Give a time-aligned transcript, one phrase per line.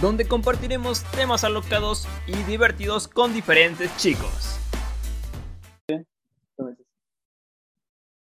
[0.00, 4.58] donde compartiremos temas alocados y divertidos con diferentes chicos.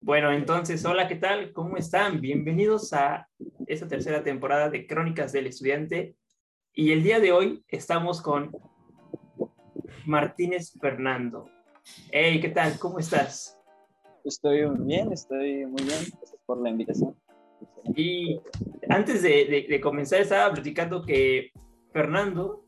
[0.06, 1.54] Bueno, entonces, hola, ¿qué tal?
[1.54, 2.20] ¿Cómo están?
[2.20, 3.30] Bienvenidos a
[3.68, 6.18] esta tercera temporada de Crónicas del Estudiante.
[6.74, 8.52] Y el día de hoy estamos con
[10.06, 11.50] Martínez Fernando.
[12.12, 12.78] Hey, ¿qué tal?
[12.80, 13.58] ¿Cómo estás?
[14.26, 16.00] Estoy muy bien, estoy muy bien.
[16.18, 17.16] Gracias por la invitación.
[17.96, 18.40] Y
[18.90, 21.52] antes de, comenzar, estaba platicando que
[21.92, 22.66] Fernando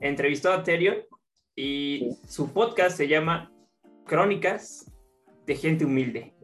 [0.00, 0.96] entrevistó a Terion
[1.54, 3.52] y su podcast se llama
[4.04, 4.92] Crónicas
[5.46, 6.34] de Gente Humilde.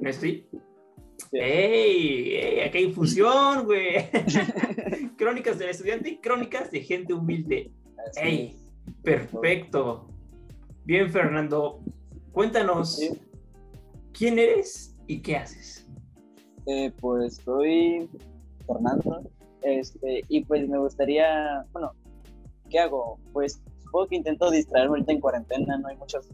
[0.00, 0.48] ¿No es así?
[1.32, 2.34] ¡Ey!
[2.34, 2.60] ¡Ey!
[2.60, 4.10] Acá hay fusión, güey.
[5.16, 7.70] crónicas del estudiante y crónicas de gente humilde.
[8.16, 8.56] ¡Ey!
[9.02, 10.08] Perfecto.
[10.84, 11.80] Bien, Fernando.
[12.32, 13.00] Cuéntanos,
[14.12, 15.86] ¿quién eres y qué haces?
[16.66, 18.08] Eh, pues soy
[18.66, 19.22] Fernando,
[19.62, 21.92] este, y pues me gustaría, bueno,
[22.70, 23.18] ¿qué hago?
[23.32, 26.28] Pues supongo que intento distraerme ahorita en cuarentena, no hay muchas,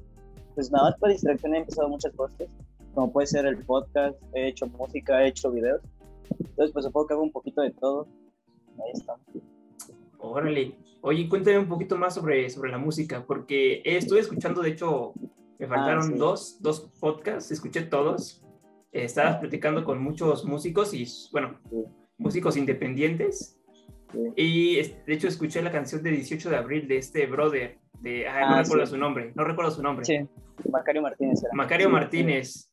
[0.55, 2.47] pues nada más para distracción he empezado muchas cosas,
[2.95, 5.81] como puede ser el podcast, he hecho música, he hecho videos,
[6.39, 8.07] entonces pues supongo que hago un poquito de todo,
[8.85, 9.23] ahí estamos.
[10.19, 15.15] Órale, oye, cuéntame un poquito más sobre, sobre la música, porque estuve escuchando, de hecho,
[15.59, 18.43] me ah, faltaron dos, dos podcasts, escuché todos,
[18.93, 21.59] estabas platicando con muchos músicos y, bueno,
[22.17, 23.61] músicos independientes.
[24.37, 28.31] Y de hecho escuché la canción de 18 de abril de este brother, de, no
[28.31, 30.05] ah, recuerdo su nombre, no recuerdo su nombre.
[30.05, 30.19] Sí,
[30.71, 31.43] Macario Martínez.
[31.53, 32.71] Macario Martínez.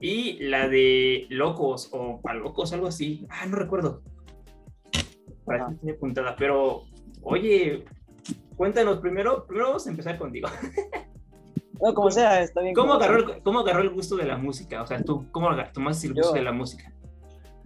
[0.00, 3.26] Y la de Locos o Locos, algo así.
[3.28, 4.02] Ah, no recuerdo.
[5.44, 6.82] Para tiene puntada, pero
[7.22, 7.84] oye,
[8.56, 10.48] cuéntanos primero, primero vamos a empezar contigo.
[11.80, 12.74] No, como sea, está bien.
[12.74, 14.82] ¿Cómo agarró, el, ¿Cómo agarró el gusto de la música?
[14.82, 16.92] O sea, ¿tú cómo tomaste el gusto de la música?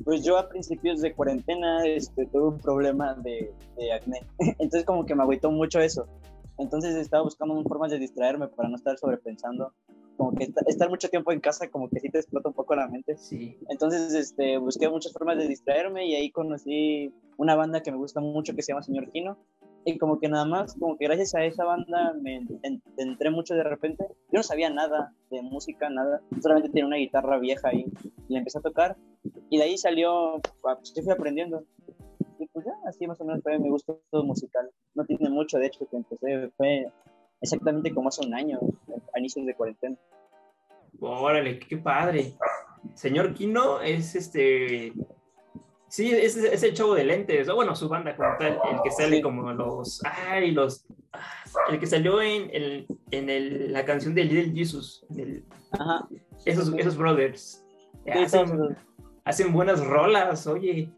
[0.04, 4.26] Pues yo a principios de cuarentena este, tuve un problema de, de acné.
[4.38, 6.06] Entonces como que me agüitó mucho eso.
[6.58, 9.72] Entonces estaba buscando formas de distraerme para no estar sobrepensando.
[10.16, 12.88] Como que estar mucho tiempo en casa como que sí te explota un poco la
[12.88, 13.16] mente.
[13.16, 13.56] Sí.
[13.68, 18.20] Entonces este, busqué muchas formas de distraerme y ahí conocí una banda que me gusta
[18.20, 19.38] mucho que se llama Señor Kino
[19.84, 22.46] y como que nada más, como que gracias a esa banda me
[22.96, 24.04] entré mucho de repente.
[24.30, 26.20] Yo no sabía nada de música, nada.
[26.40, 27.86] Solamente tenía una guitarra vieja ahí
[28.28, 28.96] y la empecé a tocar.
[29.48, 31.64] Y de ahí salió, pues yo fui aprendiendo.
[32.38, 34.70] Y pues ya, así más o menos fue mi gusto musical.
[34.94, 36.86] No tiene mucho, de hecho, que empecé, fue
[37.40, 38.58] exactamente como hace un año,
[39.14, 39.96] a inicios de cuarentena.
[41.00, 42.34] Órale, qué padre.
[42.94, 44.92] Señor Kino es este
[45.90, 48.92] Sí, es, es el chavo de lentes, o bueno, su banda como tal, el que
[48.92, 50.86] sale como los, ay, los,
[51.68, 55.04] el que salió en, el, en el, la canción de Little Jesus,
[55.72, 56.06] Ajá.
[56.44, 57.66] Esos, esos brothers.
[58.06, 58.76] hacen,
[59.24, 60.92] hacen, buenas rolas, oye.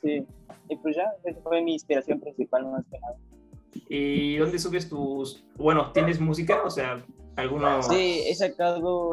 [0.00, 0.26] Sí,
[0.70, 3.16] y pues ya, esa fue mi inspiración principal más que nada.
[3.90, 6.62] ¿Y dónde subes tus, bueno, tienes música?
[6.64, 7.04] O sea,
[7.36, 7.88] algunos...
[7.88, 9.10] Sí, he sacado...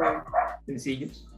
[0.66, 1.30] Sencillos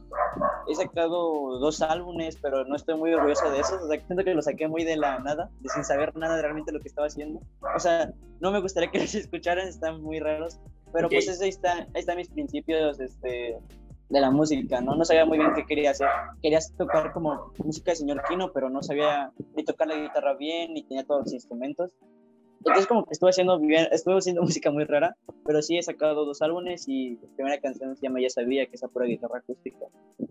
[0.70, 3.82] he sacado dos álbumes, pero no estoy muy orgulloso de esos.
[3.82, 6.42] O sea, siento que los saqué muy de la nada, de sin saber nada de
[6.42, 7.40] realmente lo que estaba haciendo.
[7.74, 10.58] O sea, no me gustaría que los escucharan, están muy raros.
[10.92, 13.56] Pero pues ahí está, ahí están mis principios este,
[14.08, 14.96] de la música, ¿no?
[14.96, 16.08] No sabía muy bien qué quería hacer.
[16.42, 20.74] Quería tocar como música de señor Kino, pero no sabía ni tocar la guitarra bien,
[20.74, 21.90] ni tenía todos los instrumentos.
[22.60, 23.58] Entonces como que estuve haciendo,
[23.90, 25.16] estuve haciendo música muy rara,
[25.46, 28.76] pero sí he sacado dos álbumes y la primera canción se llama Ya Sabía, que
[28.76, 29.86] es a pura guitarra acústica.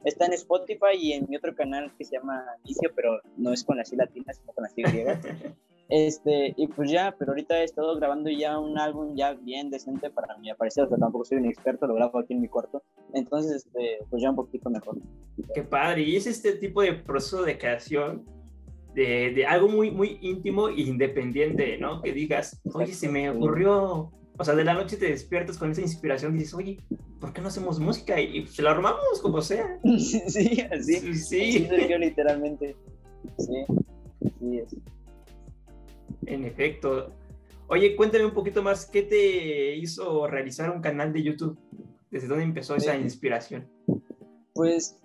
[0.05, 3.63] Está en Spotify y en mi otro canal que se llama Vicio, pero no es
[3.63, 5.19] con la C latina, sino con la C griega.
[5.91, 10.11] Este, y pues ya, pero ahorita he estado grabando ya un álbum ya bien decente
[10.11, 12.83] para mi parecer, o sea, tampoco soy un experto, lo grabo aquí en mi cuarto,
[13.15, 14.99] entonces, este, pues ya un poquito mejor.
[15.51, 18.23] Qué padre, y es este tipo de proceso de creación
[18.93, 22.01] de, algo muy, muy íntimo e independiente, ¿no?
[22.01, 25.81] Que digas, oye, se me ocurrió, o sea, de la noche te despiertas con esa
[25.81, 26.77] inspiración y dices, oye,
[27.19, 28.19] ¿por qué no hacemos música?
[28.19, 29.79] Y, se la armamos como sea.
[29.99, 31.13] Sí, así.
[31.13, 31.67] Sí.
[31.69, 32.75] Así literalmente.
[33.37, 33.65] Sí,
[34.39, 34.75] sí es.
[36.25, 37.11] En efecto.
[37.67, 41.57] Oye, cuéntame un poquito más, ¿qué te hizo realizar un canal de YouTube?
[42.09, 43.69] ¿Desde dónde empezó esa inspiración?
[44.53, 44.99] Pues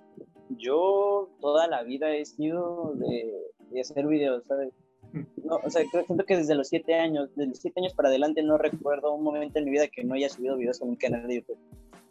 [0.48, 3.43] yo toda la vida he sido de,
[3.80, 4.72] hacer videos, ¿sabes?
[5.44, 8.08] no, o sea, creo, siento que desde los siete años, desde los siete años para
[8.08, 10.96] adelante no recuerdo un momento en mi vida que no haya subido videos en mi
[10.96, 11.58] canal de YouTube.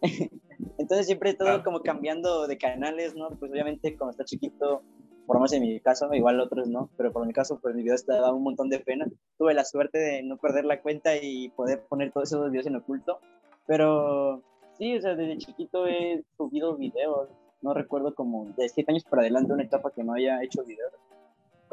[0.78, 3.30] Entonces siempre he estado como cambiando de canales, ¿no?
[3.30, 4.82] Pues obviamente cuando está chiquito,
[5.26, 7.84] por lo menos en mi caso, igual otros no, pero por mi caso, pues mi
[7.84, 9.08] video está dando un montón de pena.
[9.38, 12.76] Tuve la suerte de no perder la cuenta y poder poner todos esos videos en
[12.76, 13.20] oculto.
[13.66, 14.44] Pero
[14.78, 17.30] sí, o sea, desde chiquito he subido videos.
[17.62, 20.94] No recuerdo como de siete años para adelante una etapa que no haya hecho videos.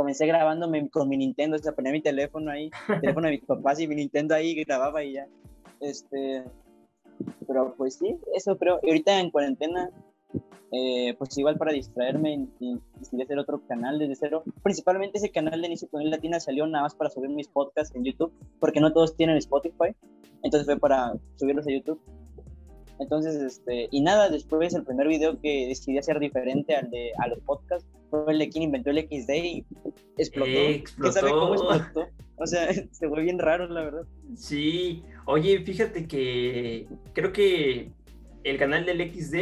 [0.01, 3.45] Comencé grabándome con mi Nintendo, o sea, ponía mi teléfono ahí, el teléfono de mis
[3.45, 5.29] papás y mi Nintendo ahí grababa y ya.
[5.79, 6.43] Este,
[7.47, 8.81] pero pues sí, eso creo.
[8.83, 9.91] Y ahorita en cuarentena,
[10.73, 14.43] eh, pues igual para distraerme y, decidí hacer otro canal desde cero.
[14.63, 18.03] Principalmente ese canal de Inicio con Latina salió nada más para subir mis podcasts en
[18.03, 19.95] YouTube, porque no todos tienen Spotify.
[20.43, 22.01] Entonces fue para subirlos a YouTube.
[23.01, 27.29] Entonces, este, y nada, después el primer video que decidí hacer diferente al de a
[27.29, 29.65] los podcasts fue el de quien inventó el XD y
[30.19, 30.51] explotó.
[30.51, 31.13] explotó.
[31.13, 32.09] sabe cómo explotó?
[32.37, 34.03] O sea, se fue bien raro, la verdad.
[34.37, 37.91] Sí, oye, fíjate que creo que
[38.45, 39.37] el canal del XD,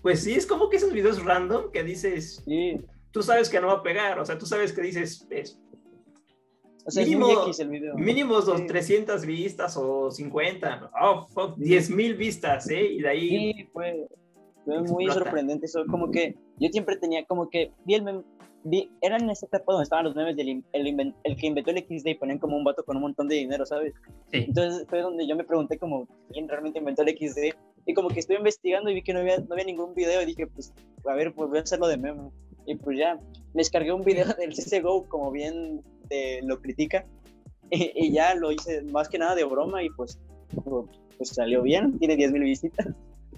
[0.00, 2.80] pues sí, es como que esos videos random que dices, Sí,
[3.10, 5.60] tú sabes que no va a pegar, o sea, tú sabes que dices, es
[6.86, 7.94] o sea, Mínimo- es muy X el video.
[7.96, 8.66] mínimo dos, Sí.
[8.66, 12.84] 300 vistas o 50, oh, fuck, 10 mil vistas, ¿eh?
[12.92, 14.06] Y de ahí, Sí, fue,
[14.64, 18.22] fue muy sorprendente eso, como que yo siempre tenía, como que vi el meme,
[18.64, 21.78] vi, era en esa etapa donde estaban los memes del el, el que inventó el
[21.78, 23.92] XD y ponían como un vato con un montón de dinero, ¿sabes?
[24.32, 27.54] sí, Entonces fue donde yo me pregunté como, ¿quién realmente inventó el XD?
[27.86, 30.26] Y como que estuve investigando y vi que no había, no había ningún video y
[30.26, 30.72] dije, pues,
[31.06, 32.30] a ver, pues voy a hacerlo de meme.
[32.66, 37.04] Y pues ya, me descargué un video del CSGO como bien eh, lo critica
[37.70, 40.20] y, y ya lo hice más que nada de broma y pues,
[40.64, 42.86] pues salió bien, tiene 10.000 visitas.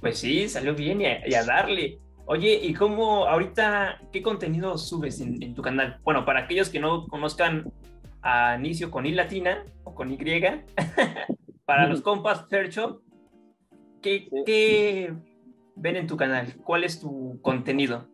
[0.00, 1.98] pues sí, salió bien y a, y a darle.
[2.28, 6.00] Oye, ¿y cómo ahorita, qué contenido subes en, en tu canal?
[6.02, 7.72] Bueno, para aquellos que no conozcan
[8.20, 10.18] a Inicio con I latina o con Y,
[11.64, 13.00] para los compas Fair Shop,
[14.02, 14.42] ¿qué, Sí.
[14.44, 15.14] qué
[15.76, 16.56] ven en tu canal?
[16.64, 18.08] ¿Cuál es tu contenido?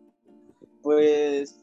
[0.83, 1.62] Pues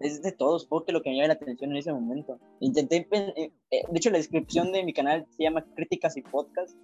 [0.00, 2.38] es de todos, porque lo que me llama la atención en ese momento.
[2.60, 6.22] Intenté, pen- eh, eh, de hecho la descripción de mi canal se llama Críticas y
[6.22, 6.76] Podcast,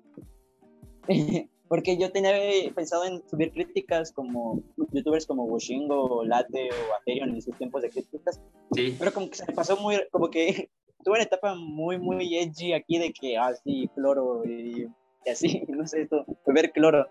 [1.69, 2.33] porque yo tenía
[2.75, 7.91] pensado en subir críticas como youtubers como Washingo, Late o Aterion en sus tiempos de
[7.91, 8.41] críticas,
[8.73, 10.71] Sí, pero como que se me pasó muy, como que
[11.05, 14.87] tuve una etapa muy, muy edgy aquí de que, ah, sí, cloro y,
[15.25, 17.07] y así, no sé, esto, beber cloro.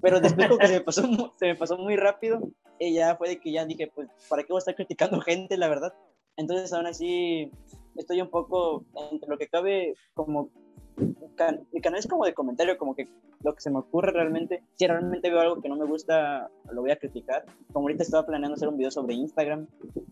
[0.00, 1.02] Pero después como que se me pasó,
[1.38, 2.40] se me pasó muy rápido
[2.78, 5.56] y ya fue de que ya dije, pues, ¿para qué voy a estar criticando gente,
[5.56, 5.92] la verdad?
[6.36, 7.50] Entonces, aún así,
[7.96, 10.48] estoy un poco, entre lo que cabe, como,
[11.36, 13.08] can- mi canal es como de comentario, como que
[13.42, 16.80] lo que se me ocurre realmente, si realmente veo algo que no me gusta, lo
[16.80, 17.44] voy a criticar.
[17.72, 19.66] Como ahorita estaba planeando hacer un video sobre Instagram,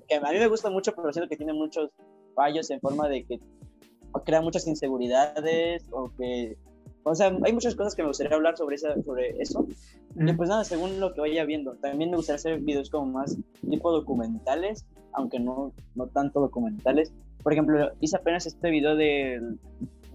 [0.07, 1.91] que a mí me gusta mucho, pero siento que tiene muchos
[2.35, 3.41] fallos en forma de que
[4.25, 6.57] crea muchas inseguridades o que...
[7.05, 9.67] O sea, hay muchas cosas que me gustaría hablar sobre, esa, sobre eso.
[10.15, 11.75] Y pues nada, según lo que vaya viendo.
[11.75, 13.37] También me gustaría hacer videos como más
[13.69, 17.13] tipo documentales, aunque no, no tanto documentales.
[17.43, 19.59] Por ejemplo, hice apenas este video del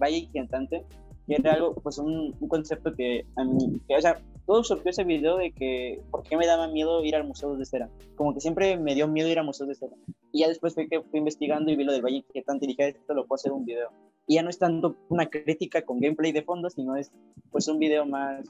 [0.00, 0.84] Valle Cantante,
[1.26, 4.18] que era algo, pues un, un concepto que a mí, que, o sea,
[4.48, 7.66] todo surgió ese video de que, ¿por qué me daba miedo ir al museo de
[7.66, 7.90] cera?
[8.16, 9.94] Como que siempre me dio miedo ir al museo de cera.
[10.32, 12.88] Y ya después fue que fui investigando y vi lo del Valle Inquietante y dije,
[12.88, 13.90] esto lo puedo hacer un video.
[14.28, 17.10] Y ya no es tanto una crítica con gameplay de fondo, sino es
[17.50, 18.46] pues un video más,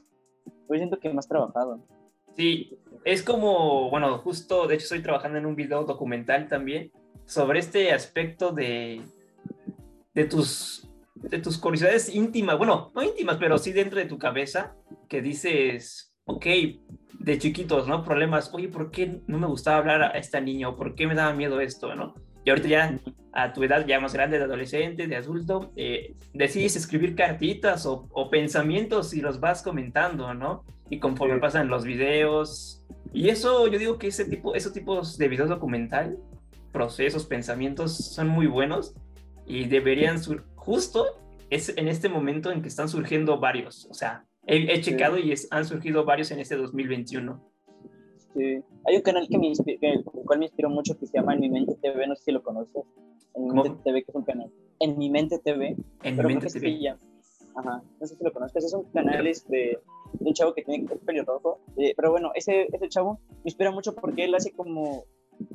[0.67, 1.83] pues siento que más trabajado.
[2.35, 6.91] Sí, es como, bueno, justo, de hecho estoy trabajando en un video documental también
[7.25, 9.01] sobre este aspecto de,
[10.13, 14.75] de tus, de tus curiosidades íntimas, bueno, no íntimas, pero sí dentro de tu cabeza,
[15.07, 16.45] que dices, ok,
[17.19, 18.03] de chiquitos, ¿no?
[18.03, 20.69] Problemas, oye, ¿por qué no me gustaba hablar a esta niña?
[20.69, 22.15] ¿O por qué me daba miedo esto, ¿no?
[22.45, 22.99] Y ahorita ya
[23.33, 28.07] a tu edad ya más grande, de adolescente, de adulto, eh, decides escribir cartitas o,
[28.11, 30.63] o pensamientos y los vas comentando, ¿no?
[30.89, 31.41] Y conforme Sí.
[31.41, 32.83] pasan los videos.
[33.13, 36.17] Y eso, yo digo que ese tipo, esos tipos de videos documental,
[36.71, 38.93] procesos, pensamientos, son muy buenos
[39.45, 41.05] y deberían sur justo
[41.49, 43.87] es en este momento en que están surgiendo varios.
[43.89, 47.48] O sea, he, he checado y es- han surgido varios en este 2021.
[48.39, 48.63] Sí.
[48.85, 51.17] Hay un canal que me inspi- que- con el cual me inspiró mucho que se
[51.17, 52.83] llama En mi mente TV, no sé si lo conoces.
[53.35, 53.63] En mi ¿Cómo?
[53.63, 54.49] mente TV, que es un canal.
[54.79, 56.99] En mi mente TV, En mi mente que se llama.
[57.55, 58.63] Ajá, no sé si lo conozcas.
[58.63, 59.79] Es un canal este,
[60.13, 61.59] de un chavo que tiene el pelo rojo.
[61.77, 65.03] eh, pero bueno, ese, ese chavo me inspira mucho porque él hace como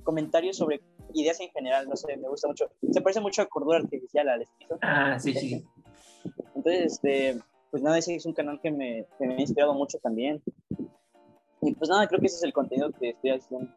[0.02, 0.82] comentarios sobre
[1.14, 1.88] ideas en general.
[1.88, 2.66] No sé, me gusta mucho.
[2.90, 4.78] Se parece mucho a Cordura Artificial, al estilo.
[4.82, 5.64] Ah, sí, sí.
[6.54, 7.38] Entonces, este,
[7.70, 10.42] pues nada, ese es un canal que me, que me ha inspirado mucho también.
[11.64, 13.70] Y pues nada, creo que ese es el contenido que estoy haciendo.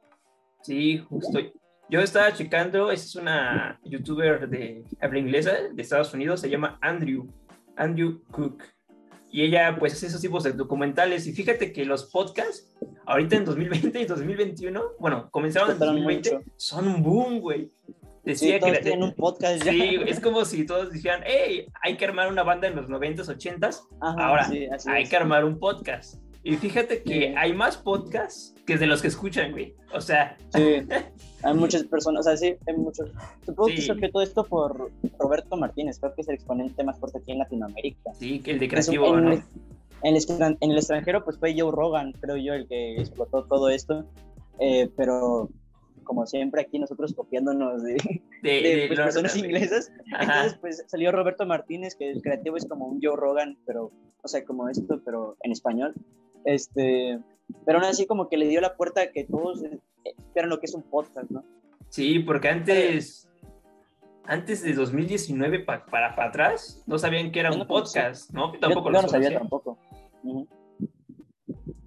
[0.62, 1.40] Sí, justo.
[1.90, 7.28] Yo estaba checando, es una youtuber de habla inglesa de Estados Unidos, se llama Andrew,
[7.78, 8.64] Andrew Cook.
[9.32, 11.28] Y ella pues hace esos tipos de documentales.
[11.28, 12.76] Y fíjate que los podcasts,
[13.06, 17.72] ahorita en 2020 y 2021, bueno, comenzaron en 2020, son un boom, güey.
[18.24, 19.72] Decía que tienen un podcast ya.
[19.72, 23.28] Sí, es como si todos dijeran, hey, hay que armar una banda en los 90s,
[23.28, 23.88] 80s.
[24.02, 24.50] Ahora,
[24.88, 26.16] hay que armar un podcast.
[26.48, 29.76] Y fíjate que hay más podcasts que de los que escuchan, güey.
[29.94, 30.38] O sea.
[30.56, 30.62] Sí,
[31.44, 33.12] hay muchas personas, o sea, sí, hay muchos.
[33.46, 34.90] Supongo que surgió todo esto por
[35.20, 38.14] Roberto Martínez, creo que es el exponente más fuerte aquí en Latinoamérica.
[38.14, 39.32] Sí, que el de creativo, en, ¿no?
[40.04, 43.68] En el, en el extranjero, pues fue Joe Rogan, creo yo, el que explotó todo
[43.68, 44.06] esto.
[44.60, 45.50] Eh, pero
[46.06, 47.96] como siempre aquí nosotros copiándonos de,
[48.42, 49.92] de, pues, personas inglesas.
[50.18, 53.92] Entonces, pues salió Roberto Martínez, que el creativo es como un Joe Rogan, pero,
[54.24, 55.94] o sea, como esto, pero en español.
[56.46, 57.20] Este,
[57.66, 59.64] pero aún así como que le dio la puerta a que todos
[60.04, 61.44] esperan lo que es un podcast, ¿no?
[61.90, 63.30] Sí, porque antes,
[64.24, 68.52] antes de 2019 para, para atrás, no sabían que era un podcast, ¿no?
[68.60, 69.78] Tampoco yo, no sabía tampoco.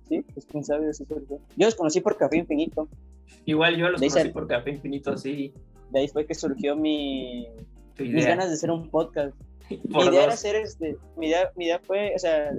[0.09, 1.05] Sí, pues quién sabe eso.
[1.09, 2.89] Yo los conocí por Café Infinito.
[3.45, 5.53] Igual yo los conocí por Café Infinito, sí.
[5.91, 7.47] De ahí fue que surgió mi,
[7.99, 9.35] mis ganas de hacer un podcast.
[9.71, 12.51] mi idea era hacer este, mi idea, mi idea fue, o sea,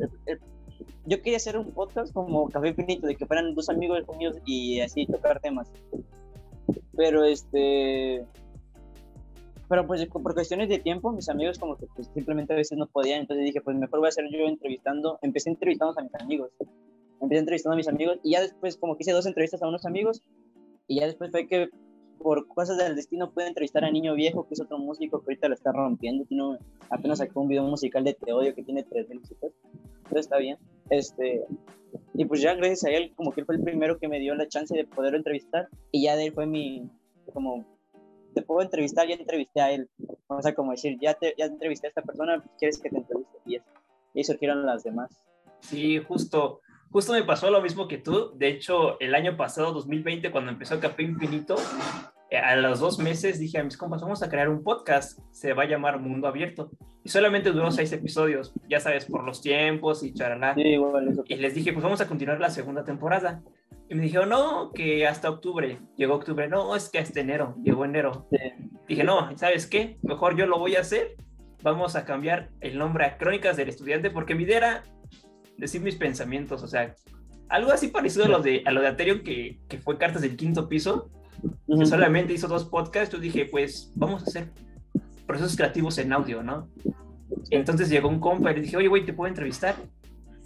[1.05, 4.79] yo quería hacer un podcast como Café Infinito, de que fueran dos amigos míos y
[4.79, 5.71] así tocar temas.
[6.95, 8.25] Pero este,
[9.71, 12.87] pero pues por cuestiones de tiempo, mis amigos como que pues, simplemente a veces no
[12.87, 16.51] podían, entonces dije, pues mejor voy a hacer yo entrevistando, empecé entrevistando a mis amigos,
[17.21, 19.85] empecé entrevistando a mis amigos y ya después como que hice dos entrevistas a unos
[19.85, 20.21] amigos
[20.87, 21.69] y ya después fue que
[22.21, 25.47] por cosas del destino pude entrevistar a Niño Viejo, que es otro músico que ahorita
[25.47, 26.25] lo está rompiendo.
[26.25, 26.57] Tiene,
[26.89, 29.51] apenas sacó un video musical de Te Odio que tiene 3.000 visitas.
[30.07, 30.57] Pero está bien.
[30.89, 31.45] Este,
[32.13, 34.35] y pues ya gracias a él, como que él fue el primero que me dio
[34.35, 35.69] la chance de poder entrevistar.
[35.91, 36.89] Y ya de él fue mi,
[37.33, 37.65] como,
[38.33, 39.89] te puedo entrevistar, ya entrevisté a él.
[40.27, 43.37] O sea, como decir, ya, te, ya entrevisté a esta persona, ¿quieres que te entreviste?
[43.45, 43.65] Y, eso.
[44.13, 45.11] y surgieron las demás.
[45.61, 46.61] Sí, justo
[46.91, 48.33] justo me pasó lo mismo que tú.
[48.35, 51.55] De hecho, el año pasado, 2020, cuando empezó Café Infinito,
[52.29, 55.53] eh, a los dos meses dije a mis compas, vamos a crear un podcast, se
[55.53, 56.71] va a llamar Mundo Abierto.
[57.03, 60.53] Y solamente duró seis episodios, ya sabes, por los tiempos y charalá.
[60.53, 63.41] Sí, igual, Y les dije, pues vamos a continuar la segunda temporada.
[63.89, 65.79] Y me dijeron, no, que hasta octubre.
[65.97, 68.29] Llegó octubre, no, es que hasta enero, llegó enero.
[68.87, 69.97] Dije, no, ¿sabes qué?
[70.01, 71.15] Mejor yo lo voy a hacer.
[71.63, 74.83] Vamos a cambiar el nombre a Crónicas del Estudiante, porque mi idea era
[75.61, 76.95] decir mis pensamientos, o sea,
[77.47, 80.35] algo así parecido a lo de, a lo de Aterion, que, que fue Cartas del
[80.35, 81.09] Quinto Piso,
[81.67, 84.49] que solamente hizo dos podcasts, yo dije, pues vamos a hacer
[85.27, 86.67] procesos creativos en audio, ¿no?
[87.51, 89.75] Entonces llegó un compa y le dije, oye, güey, ¿te puedo entrevistar?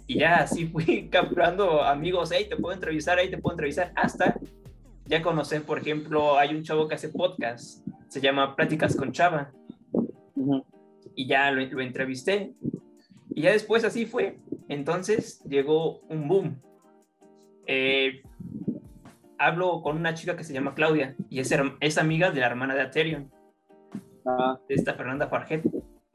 [0.06, 4.38] Y ya así fui capturando amigos, hey, te puedo entrevistar, ahí te puedo entrevistar, hasta
[5.06, 9.50] ya conocer, por ejemplo, hay un chavo que hace podcast, se llama Pláticas con Chava,
[11.14, 12.52] y ya lo, lo entrevisté,
[13.30, 16.62] y ya después así fue, entonces llegó un boom.
[17.66, 18.22] Eh,
[19.38, 22.74] hablo con una chica que se llama Claudia y es, es amiga de la hermana
[22.74, 23.30] de Aterion,
[24.24, 24.58] ah.
[24.68, 25.64] de esta Fernanda Farget.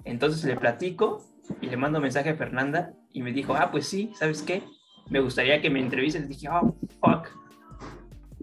[0.04, 1.24] Entonces le platico
[1.62, 4.64] y le mando mensaje a Fernanda y me dijo, ah, pues sí, ¿sabes qué?
[5.10, 6.28] Me gustaría que me entrevistes.
[6.28, 7.28] Dije, oh, fuck.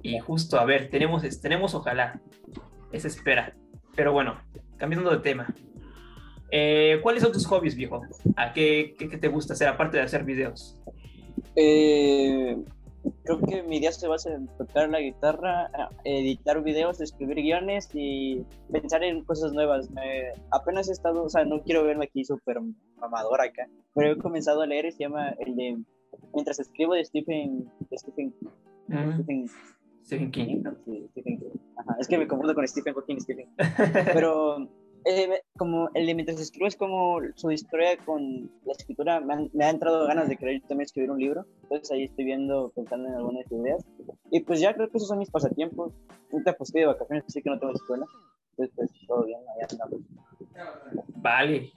[0.02, 2.20] Y justo, a ver, tenemos, tenemos ojalá.
[2.92, 3.54] Esa espera.
[3.96, 4.38] Pero bueno,
[4.76, 5.46] cambiando de tema.
[6.50, 8.02] Eh, ¿Cuáles son tus hobbies, viejo?
[8.36, 10.78] ¿A qué, qué, te gusta hacer aparte de hacer videos?
[11.56, 12.56] Eh,
[13.24, 15.70] creo que mi día se basa en tocar la guitarra,
[16.04, 19.88] editar videos, escribir guiones y pensar en cosas nuevas.
[20.50, 22.58] apenas he estado, o sea, no quiero verme aquí súper
[22.96, 25.78] mamador acá, pero he comenzado a leer, se llama el de
[26.34, 28.34] Mientras escribo de Stephen, Stephen,
[28.88, 29.46] mm.
[30.04, 30.62] Stephen, King.
[31.76, 33.48] Ajá, es que me confundo con Stephen Hawking, Stephen.
[34.12, 34.68] Pero
[35.04, 39.70] eh, como el de mientras escribo es como su historia con la escritura, me, ha
[39.70, 43.50] entrado ganas de querer también escribir un libro, entonces ahí estoy viendo, pensando en algunas
[43.50, 43.84] ideas,
[44.30, 45.92] y pues ya creo que esos son mis pasatiempos,
[46.32, 48.06] ahorita pues estoy de vacaciones, así que no tengo escuela,
[48.50, 50.00] entonces pues todo bien, allá andamos.
[51.16, 51.72] Vale.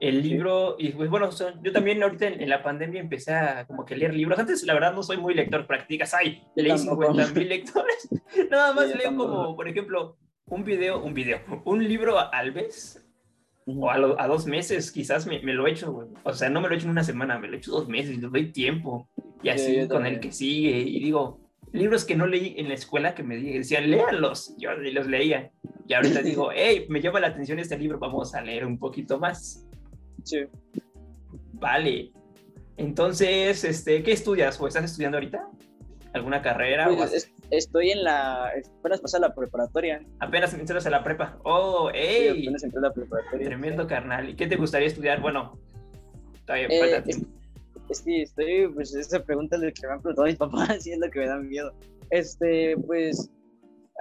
[0.00, 1.30] El libro, y pues bueno,
[1.62, 4.38] yo también ahorita en, la pandemia empecé a como que leer libros.
[4.38, 8.08] Antes, la verdad, no soy muy lector, practicas, ay, leí 50 mil lectores.
[8.50, 13.00] Nada más leo como, por ejemplo, un video, un video, un libro al vez
[13.66, 16.08] o a, dos meses, quizás me, lo he hecho, güey.
[16.24, 17.88] O sea, no me lo he hecho en una semana, me lo he hecho dos
[17.88, 19.08] meses, le doy tiempo.
[19.42, 20.78] Y así con el que sigue.
[20.78, 21.40] Y digo,
[21.72, 24.54] libros que no leí en la escuela que me decían, léanlos.
[24.58, 25.50] Yo los leía.
[25.88, 29.18] Y ahorita digo, hey, me llama la atención este libro, vamos a leer un poquito
[29.18, 29.66] más.
[30.22, 30.44] Sí.
[31.54, 32.12] Vale.
[32.76, 35.48] Entonces, este, ¿qué estudias o estás estudiando ahorita?
[36.12, 36.88] ¿Alguna carrera?
[36.94, 38.50] Pues, Estoy en la.
[38.80, 40.02] Apenas pasé a la preparatoria.
[40.18, 41.38] Apenas entras a la prepa.
[41.44, 42.42] ¡Oh, Sí, ey!
[42.42, 43.46] apenas entré a la preparatoria.
[43.46, 44.28] Tremendo carnal.
[44.30, 45.20] ¿Y qué te gustaría estudiar?
[45.20, 45.58] Bueno,
[46.46, 47.22] todavía Eh, falta es-
[48.06, 50.36] estoy, pues esa pregunta es lo que me han preguntado mis
[50.78, 51.72] papás y es lo que me da miedo.
[52.10, 53.30] Este, pues,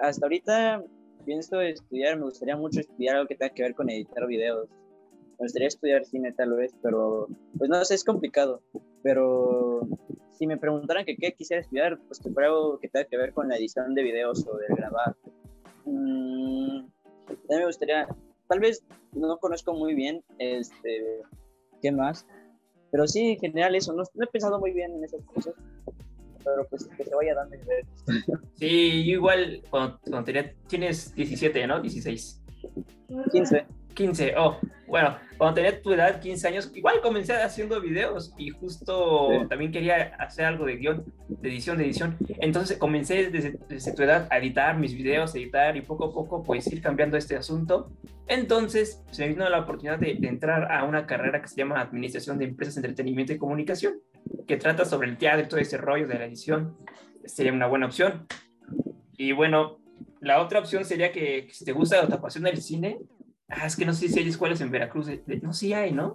[0.02, 0.82] hasta ahorita
[1.26, 4.70] pienso estudiar, me gustaría mucho estudiar algo que tenga que ver con editar videos.
[5.40, 8.62] Me gustaría estudiar cine tal vez, pero, pues no sé, es complicado.
[9.04, 9.88] Pero
[10.32, 13.34] si me preguntaran que qué quisiera estudiar, pues que fuera algo que tenga que ver
[13.34, 15.16] con la edición de videos o de grabar.
[15.86, 16.88] Mm,
[17.26, 18.08] también me gustaría,
[18.48, 21.22] tal vez no conozco muy bien, este,
[21.82, 22.26] ¿qué más?
[22.92, 25.54] Pero sí, en general eso, no, no he pensado muy bien en esas cosas,
[26.44, 27.86] pero pues que se vaya dando y ver.
[28.56, 31.82] Sí, igual cuando, cuando tenía, tienes 17, ¿no?
[31.82, 32.42] 16.
[33.32, 33.66] 15.
[33.94, 34.58] 15, oh,
[34.94, 39.48] bueno, cuando tenía tu edad, 15 años, igual comencé haciendo videos y justo Sí.
[39.50, 42.16] también quería hacer algo de guion, de edición, de edición.
[42.40, 46.44] Entonces comencé desde, desde tu edad a editar mis videos, editar y poco a poco
[46.44, 47.90] pues ir cambiando este asunto.
[48.28, 51.82] Entonces se me vino la oportunidad de, de entrar a una carrera que se llama
[51.82, 53.96] Administración de Empresas, Entretenimiento y Comunicación,
[54.46, 56.78] que trata sobre el teatro y todo ese rollo de la edición.
[57.26, 58.28] Sería una buena opción.
[59.18, 59.80] Y bueno,
[60.22, 63.00] la otra opción sería que, que si te gusta o te apasiona el cine,
[63.50, 66.14] ah, es que no sé si hay escuelas en Veracruz, de- no, sí hay, ¿no?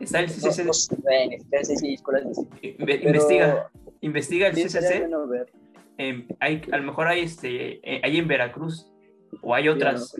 [0.00, 2.32] Está el No, CCC, no siquiera sé si escuelas de
[2.78, 3.70] Inve- pero investiga,
[4.00, 5.52] investiga el sí CCC, ver.
[5.98, 8.90] em, hay, a lo mejor hay, este, eh, hay en Veracruz,
[9.42, 10.14] o hay otras,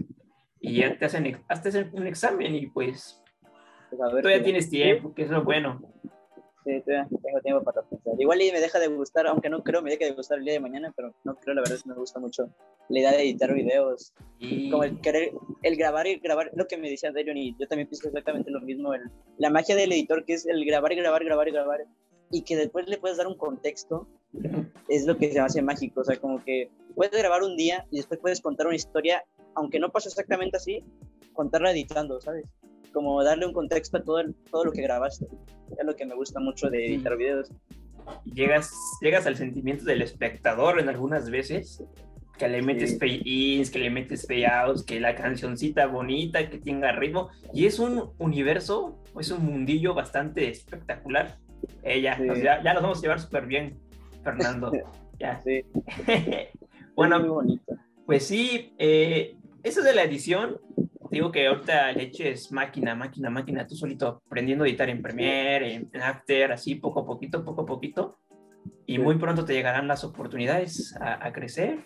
[0.60, 3.22] y ya te hacen, hasta hacen un examen y pues
[3.90, 5.80] Pues, a ver todavía tienes tiempo, que es lo bueno.
[6.64, 8.14] Sí, tengo tiempo para pensar.
[8.18, 10.54] Igual y me deja de gustar, aunque no creo me deje de gustar el día
[10.54, 12.50] de mañana, pero no creo, la verdad es que me gusta mucho
[12.88, 14.12] la idea de editar videos,
[14.70, 17.88] como el querer, el grabar y grabar, lo que me decía Darion y yo también
[17.88, 21.24] pienso exactamente lo mismo, el- la magia del editor que es el grabar y grabar,
[21.24, 21.80] grabar y grabar,
[22.30, 24.06] y que después le puedes dar un contexto,
[24.88, 27.96] es lo que se hace mágico, o sea, como que puedes grabar un día y
[27.98, 29.24] después puedes contar una historia,
[29.54, 30.84] aunque no pase exactamente así,
[31.32, 32.44] contarla editando, ¿sabes?
[32.92, 35.26] Como darle un contexto a todo, el- todo lo que grabaste.
[35.78, 37.50] Es lo que me gusta mucho de editar videos.
[38.24, 38.70] llegas,
[39.02, 41.84] llegas al sentimiento del espectador en algunas veces,
[42.38, 42.98] que le metes Sí.
[42.98, 48.10] fade-ins, que le metes fade-outs, que la cancioncita bonita, que tenga ritmo, y es un
[48.18, 51.36] universo, es un mundillo bastante espectacular.
[51.82, 52.22] Eh, ya, Sí.
[52.22, 53.76] nos- ya, ya nos vamos a llevar súper bien,
[54.24, 54.72] Fernando.
[55.20, 55.42] ya.
[55.44, 55.64] Sí,
[56.96, 57.74] bueno, muy bonito.
[58.06, 60.58] pues sí, eh, eso de la edición,
[61.10, 65.74] digo que ahorita le eches máquina, máquina, máquina, tú solito aprendiendo a editar en Premiere,
[65.74, 68.18] en, en After, así poco a poquito, poco a poquito,
[68.86, 68.98] y Sí.
[68.98, 71.78] muy pronto te llegarán las oportunidades a, a crecer.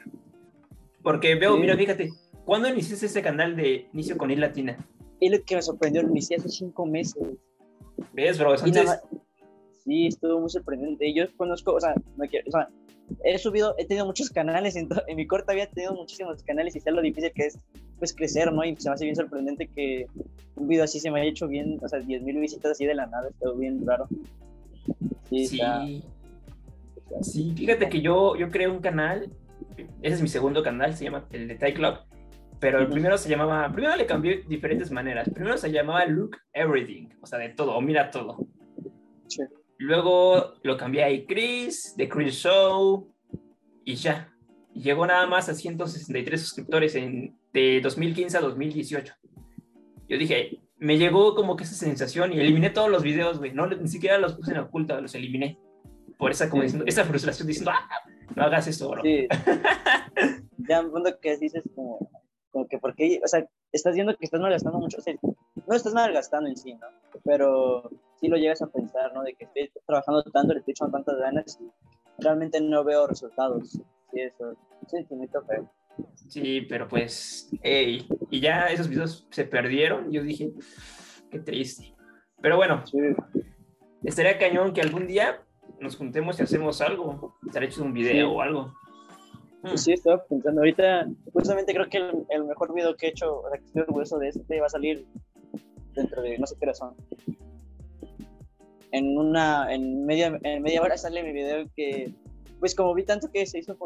[1.02, 1.60] Porque veo, Sí.
[1.60, 2.10] mira, fíjate,
[2.44, 4.76] ¿cuándo iniciaste ese canal de Inicio con I Latina?
[5.20, 7.22] Es lo que me sorprendió, lo inicié hace cinco meses.
[8.12, 8.52] ¿Ves, bro?
[8.52, 9.02] Antes, nada
[9.84, 11.12] sí, estuvo muy sorprendente.
[11.12, 12.68] Yo conozco, o sea, no quiero- o sea,
[13.24, 16.80] he subido, he tenido muchos canales, en, en mi corta había tenido muchísimos canales y
[16.80, 17.58] sé lo difícil que es
[18.02, 18.64] pues crecer, ¿no?
[18.64, 20.08] Y se me hace bien sorprendente que
[20.56, 23.06] un video así se me haya hecho bien, o sea, 10.000 visitas así de la
[23.06, 24.08] nada, estuvo bien raro.
[25.28, 29.30] Sí, sí, está- sí, fíjate que yo, yo creé un canal,
[30.02, 31.94] ese es mi segundo canal, se llama el de Thai Club,
[32.58, 37.08] pero el primero se llamaba, primero le cambié diferentes maneras, primero se llamaba Look Everything,
[37.22, 38.36] o sea, de todo, mira todo.
[39.28, 39.42] Sí.
[39.78, 43.14] Luego lo cambié a iChris, The Chris Show,
[43.84, 44.28] y ya.
[44.74, 49.14] Llegó nada más a 163 suscriptores en, de 2015 a 2018.
[50.08, 53.52] Yo dije, me llegó como que esa sensación y eliminé todos los videos, güey.
[53.52, 55.58] No, ni siquiera los puse en oculta, los eliminé.
[56.18, 56.66] Por esa, como Sí.
[56.66, 57.88] diciendo, esa frustración diciendo, ah,
[58.34, 59.02] no hagas eso, bro.
[59.02, 59.26] Sí.
[60.68, 62.10] ya un punto que dices como,
[62.50, 65.94] como que porque, o sea, estás viendo que estás malgastando mucho, o sea, no estás
[65.94, 66.86] malgastando en sí, ¿no?
[67.24, 69.22] Pero sí lo llegas a pensar, ¿no?
[69.22, 71.70] De que estoy trabajando tanto, le estoy echando tantas ganas y
[72.22, 73.70] realmente no veo resultados.
[73.70, 75.70] Sí, eso, es un feo.
[76.28, 80.10] Sí, pero pues, ey, y ya esos videos se perdieron.
[80.10, 80.50] Yo dije,
[81.30, 81.94] qué triste.
[82.40, 82.98] Pero bueno, Sí,
[84.04, 85.42] estaría cañón que algún día
[85.80, 87.34] nos juntemos y hacemos algo.
[87.46, 88.34] Estaré hecho un video Sí.
[88.34, 88.74] o algo.
[89.62, 89.76] Mm.
[89.76, 93.48] sí, estaba pensando ahorita, justamente creo que el, el mejor video que he hecho, o
[93.48, 95.06] sea, que estoy orgulloso de este, va a salir
[95.94, 96.96] dentro de no sé qué son.
[98.90, 102.12] En una, en media, en media hora sale mi video que,
[102.62, 103.76] pues como vi tanto que se hizo,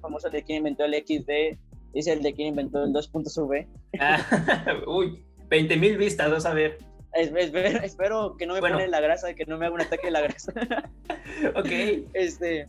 [0.00, 1.58] famoso el de quien inventó el XD,
[1.92, 3.66] es el de quien inventó el 2.V.
[4.00, 4.18] Ah,
[4.86, 6.78] uy, 20 mil vistas, vas a ver.
[7.12, 8.76] Es- Espero, espero que no me Bueno.
[8.76, 10.54] pone la grasa, que no me haga un ataque de la grasa.
[11.54, 11.68] Ok.
[12.14, 12.66] este,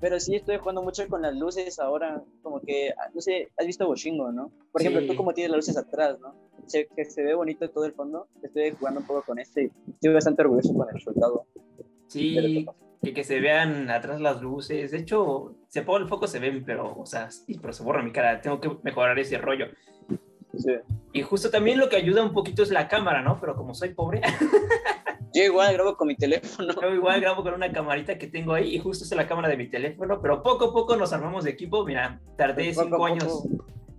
[0.00, 3.66] pero sí estoy jugando mucho con las luces ahora, como que, ah, no sé, has
[3.66, 4.50] visto Boshingo, ¿no?
[4.72, 5.06] Por ejemplo, Sí.
[5.06, 6.34] tú como tienes las luces atrás, ¿no?
[6.66, 9.70] Se, que se ve bonito todo el fondo, estoy jugando un poco con este y
[9.92, 11.46] estoy bastante orgulloso con el resultado.
[12.08, 12.66] Sí,
[13.02, 14.90] que, que se vean atrás las luces.
[14.90, 18.02] De hecho, se apaga el foco, se ven, pero, o sea, sí, pero se borra
[18.02, 18.40] mi cara.
[18.40, 19.66] Tengo que mejorar ese rollo.
[20.56, 20.72] Sí.
[21.12, 23.38] Y justo también lo que ayuda un poquito es la cámara, ¿no?
[23.40, 24.20] Pero como soy pobre,
[25.34, 26.72] Yo igual grabo con mi teléfono.
[26.80, 29.58] yo igual grabo con una camarita que tengo ahí y justo es la cámara de
[29.58, 31.84] mi teléfono, pero poco a poco nos armamos de equipo.
[31.84, 33.06] Mira, tardé Poco a cinco poco.
[33.06, 33.48] años,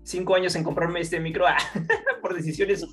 [0.03, 1.55] cinco años en comprarme este micro ah,
[2.21, 2.85] por decisiones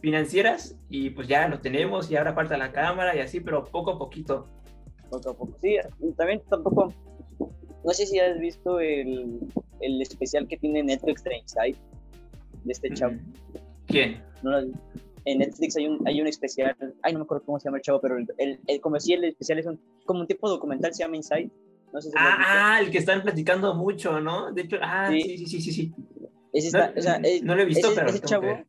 [0.00, 3.92] financieras y pues ya lo tenemos y ahora falta la cámara y así, pero poco
[3.92, 4.48] a poquito.
[5.18, 5.58] Poco a poco.
[5.60, 5.76] Sí,
[6.16, 6.92] también tampoco.
[7.84, 9.40] No sé si has visto el,
[9.80, 11.76] el especial que tiene Netflix de Inside
[12.64, 13.14] de este chavo.
[13.86, 14.22] ¿Quién?
[14.42, 14.58] ¿No?
[15.26, 17.82] En Netflix hay un, hay un especial, ay, no me acuerdo cómo se llama el
[17.82, 20.92] chavo, pero el, el, el- como si el especial es un, como un tipo documental,
[20.94, 21.50] se llama Inside.
[21.92, 22.14] No sé si.
[22.18, 22.36] Ah,
[22.76, 24.52] ah, el que están platicando mucho, ¿no?
[24.52, 25.46] De hecho, ah, sí, Sí.
[25.46, 25.92] sí, sí, sí.
[25.96, 28.66] No, está, o sea, es- no lo he visto, pero ese chavo, que.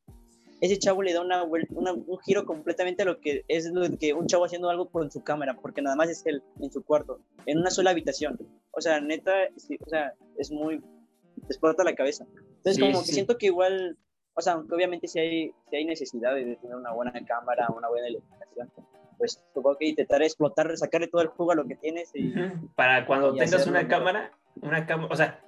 [0.61, 4.13] Ese chavo le da una, una- un giro completamente a lo que es lo que
[4.13, 7.19] un chavo haciendo algo con su cámara, porque nada más es él en su cuarto,
[7.45, 8.37] en una sola habitación.
[8.71, 12.25] O sea, neta, sí, o sea, es muy, te explota la cabeza.
[12.57, 13.13] Entonces, Sí, como que sí.
[13.13, 13.97] siento que igual,
[14.33, 17.87] o sea, aunque obviamente si hay, si hay necesidad de tener una buena cámara, una
[17.89, 18.71] buena iluminación,
[19.17, 22.33] pues supongo que intentar explotar, sacarle todo el jugo a lo que tienes y
[22.75, 25.39] Para cuando y tengas una cámara, una cámara, o sea,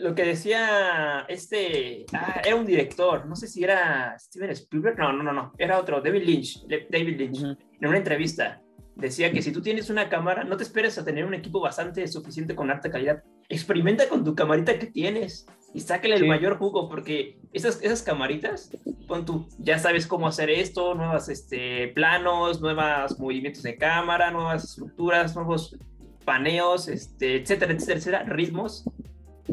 [0.00, 5.12] lo que decía este, ah, era un director, no sé si era Steven Spielberg, no,
[5.12, 8.62] no, no, no, era otro, David Lynch, David Lynch, en una entrevista,
[8.96, 12.06] decía que si tú tienes una cámara, no te esperes a tener un equipo bastante
[12.08, 16.28] suficiente con alta calidad, experimenta con tu camarita que tienes y sácale el Sí.
[16.28, 18.70] mayor jugo, porque esas, esas camaritas,
[19.06, 24.64] pon tú, ya sabes cómo hacer esto, nuevas este, planos, nuevos movimientos de cámara, nuevas
[24.64, 25.76] estructuras, nuevos
[26.24, 28.84] paneos, este, etcétera, etcétera, etcétera, ritmos,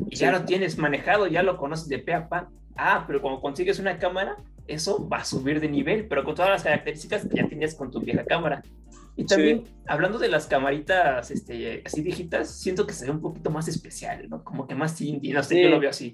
[0.10, 0.40] y ya Sí.
[0.40, 2.50] lo tienes manejado, ya lo conoces de pe a pa.
[2.76, 6.52] Ah, pero cuando consigues una cámara, eso va a subir de nivel, pero con todas
[6.52, 8.62] las características que ya tenías con tu vieja cámara.
[9.16, 13.50] Y también, hablando de las camaritas este, así viejitas, siento que se ve un poquito
[13.50, 14.44] más especial, ¿no?
[14.44, 15.64] Como que más indie, no sé, Sí.
[15.64, 16.14] yo lo veo así.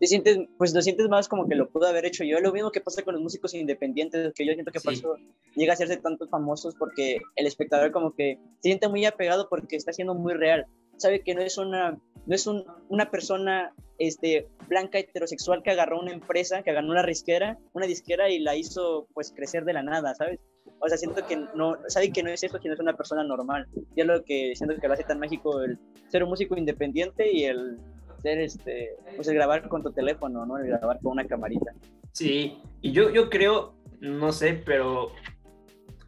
[0.00, 2.40] te sientes, pues lo sientes más como que lo pudo haber hecho yo.
[2.40, 4.88] Lo mismo que pasa con los músicos independientes, que yo siento que Sí.
[4.94, 5.14] eso
[5.54, 9.76] llega a hacerse tantos famosos, porque el espectador como que se siente muy apegado porque
[9.76, 10.66] está siendo muy real.
[10.96, 16.00] Sabe que no es una, no es un- una persona este, blanca heterosexual que agarró
[16.00, 19.82] una empresa, que agarró una disquera, una disquera y la hizo pues crecer de la
[19.82, 20.40] nada, ¿sabes?
[20.80, 23.68] O sea, siento que no, sabe que no es eso, sino es una persona normal.
[23.94, 27.30] Y es lo que siento que lo hace tan mágico el ser un músico independiente
[27.32, 27.78] y el
[28.20, 30.58] ser este, pues el grabar con tu teléfono, ¿no?
[30.58, 31.72] El grabar con una camarita.
[32.12, 35.12] Sí, y yo, yo creo, no sé, pero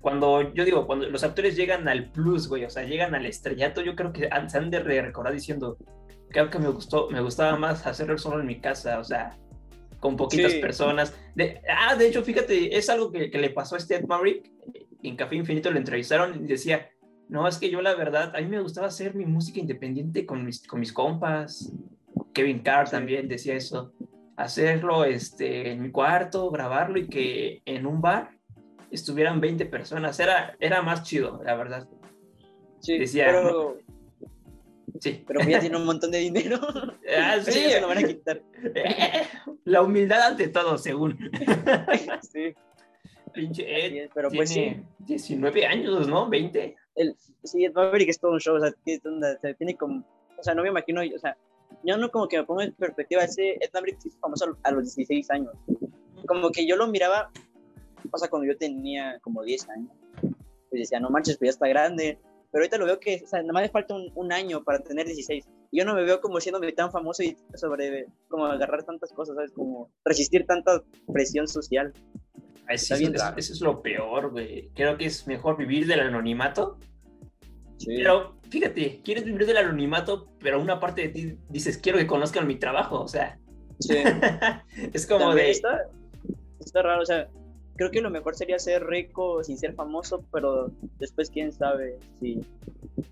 [0.01, 3.81] cuando, yo digo, cuando los actores llegan al plus, güey, o sea, llegan al estrellato,
[3.83, 5.77] yo creo que se han de re- recordar diciendo,
[6.35, 9.39] creo que me gustó, me gustaba más hacerlo solo en mi casa, o sea,
[10.01, 10.59] con poquitas Sí.
[10.59, 11.15] personas.
[11.37, 14.51] De, ah, de hecho, fíjate, es algo que, que le pasó a este Ed Maverick,
[15.03, 16.91] en Café Infinito lo entrevistaron y decía,
[17.29, 20.45] no, es que yo la verdad, a mí me gustaba hacer mi música independiente con
[20.45, 21.73] mis, con mis compas.
[22.33, 23.93] Kevin Carr también decía eso.
[24.37, 28.31] Hacerlo este, en mi cuarto, grabarlo y que en un bar
[28.91, 30.19] estuvieran 20 personas.
[30.19, 31.89] Era, era más chido, la verdad.
[32.81, 33.79] Sí, Decía, pero,
[35.05, 35.23] Sí.
[35.27, 36.59] pero pues ya tiene un montón de dinero.
[37.17, 37.53] Ah, sí.
[37.71, 38.43] se lo van a quitar.
[39.65, 41.19] La humildad ante todo, según.
[42.23, 42.55] Sí,
[43.35, 46.29] Pinche Ed es, pero pues sí, tiene 19 años, ¿no?
[46.29, 46.77] 20.
[46.95, 49.01] el, sí, Ed Maverick es todo un show, o sea, tiene,
[49.59, 50.05] tiene como,
[50.39, 51.37] o sea, no me imagino, o sea,
[51.85, 54.95] yo no como que me pongo en perspectiva, ese Ed Maverick hizo famoso a los
[54.95, 55.53] 16 años,
[56.27, 57.31] como que yo lo miraba,
[58.11, 59.91] o sea, cuando yo tenía como 10 años,
[60.71, 62.19] pues decía, no manches, pues ya está grande,
[62.55, 64.79] pero ahorita lo veo que, o sea, nada más me falta un, un año para
[64.79, 68.85] tener 16, y yo no me veo como siéndome tan famoso y sobre, como agarrar
[68.85, 69.51] tantas cosas, ¿sabes?
[69.51, 70.81] Como resistir tanta
[71.13, 71.93] presión social.
[71.95, 73.37] Sí, Está bien eso, raro.
[73.39, 74.71] eso es lo peor, güey.
[74.77, 76.79] Creo que es mejor vivir del anonimato.
[77.79, 77.97] Sí.
[77.97, 82.47] Pero fíjate, quieres vivir del anonimato, pero una parte de ti dices, quiero que conozcan
[82.47, 83.01] mi trabajo.
[83.01, 83.37] O sea,
[83.81, 83.97] Sí.
[84.93, 85.51] es como También de.
[85.51, 85.81] está,
[86.61, 87.29] está raro, o sea,
[87.77, 92.41] creo que lo mejor sería ser rico sin ser famoso, pero después quién sabe si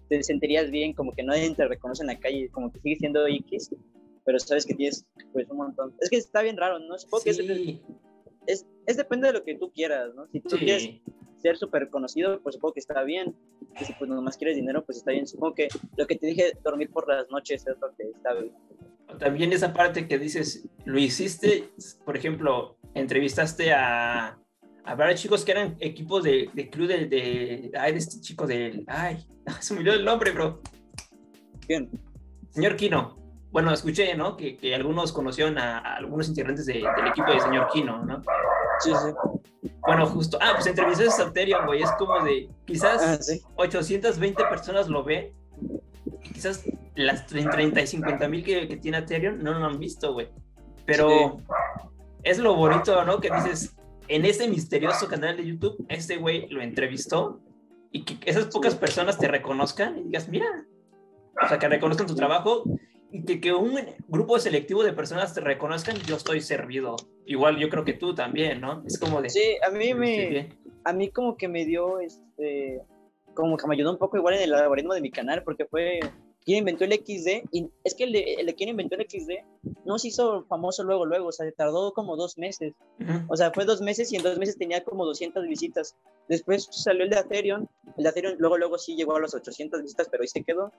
[0.08, 3.26] te sentirías bien, como que nadie te reconoce en la calle, como que sigues siendo
[3.26, 3.70] X,
[4.24, 5.94] pero sabes que tienes pues un montón.
[6.00, 6.98] Es que está bien raro, ¿no?
[6.98, 7.82] Supongo que es, Sí,
[8.46, 10.26] es, es depende de lo que tú quieras, ¿no?
[10.28, 11.02] Si tú quieres sí.
[11.38, 13.34] ser súper conocido, pues supongo que está bien.
[13.80, 15.26] Y si pues nomás quieres dinero, pues está bien.
[15.26, 18.52] Supongo que lo que te dije, dormir por las noches, es lo que está bien.
[19.18, 21.68] También esa parte que dices, lo hiciste,
[22.04, 24.38] por ejemplo, entrevistaste a,
[24.84, 28.84] varios chicos que eran equipos de, de club de, de, ay, de este chico del,
[28.88, 29.24] ay,
[29.60, 30.60] se me olvidó el nombre, bro.
[31.68, 31.88] Bien.
[32.50, 33.16] Señor Kino.
[33.50, 34.36] bueno, escuché, ¿no?
[34.36, 38.22] Que, que algunos conocieron a, a algunos integrantes de- del equipo de señor Kino, ¿no?
[38.80, 39.70] Sí, sí.
[39.86, 43.40] Bueno, justo, ah, pues entrevisté a Saterion, güey, es como de, quizás Ah, sí.
[43.56, 45.32] 820 personas lo ven,
[46.34, 46.64] quizás
[46.96, 50.28] las 30 y 50 mil que, que tiene Ethereum no lo han visto, güey.
[50.84, 51.38] Pero
[52.24, 53.20] es lo bonito, ¿no?
[53.20, 53.76] Que dices,
[54.14, 57.40] en ese misterioso canal de YouTube, este güey lo entrevistó
[57.90, 60.66] y que esas pocas personas te reconozcan y digas, mira,
[61.42, 62.64] o sea, que reconozcan tu trabajo
[63.10, 66.96] y que, que un grupo selectivo de personas te reconozcan, yo estoy servido.
[67.26, 68.82] Igual yo creo que tú también, ¿no?
[68.86, 69.30] Es como de...
[69.30, 70.58] Sí, a mí "Sí, me, bien".
[70.84, 72.80] a mí como que me dio, este,
[73.34, 76.00] como que me ayudó un poco igual en el algoritmo de mi canal, porque fue
[76.44, 79.30] quien inventó el XD, y es que el de, el de quien inventó el XD
[79.84, 83.12] no se hizo famoso luego, luego, o sea, tardó como dos meses, Ujú.
[83.28, 85.94] o sea, fue dos meses y en dos meses tenía como 200 visitas.
[86.28, 89.82] Después salió el de Ethereum, el de Ethereum luego, luego sí llegó a los 800
[89.82, 90.72] visitas, pero ahí se quedó.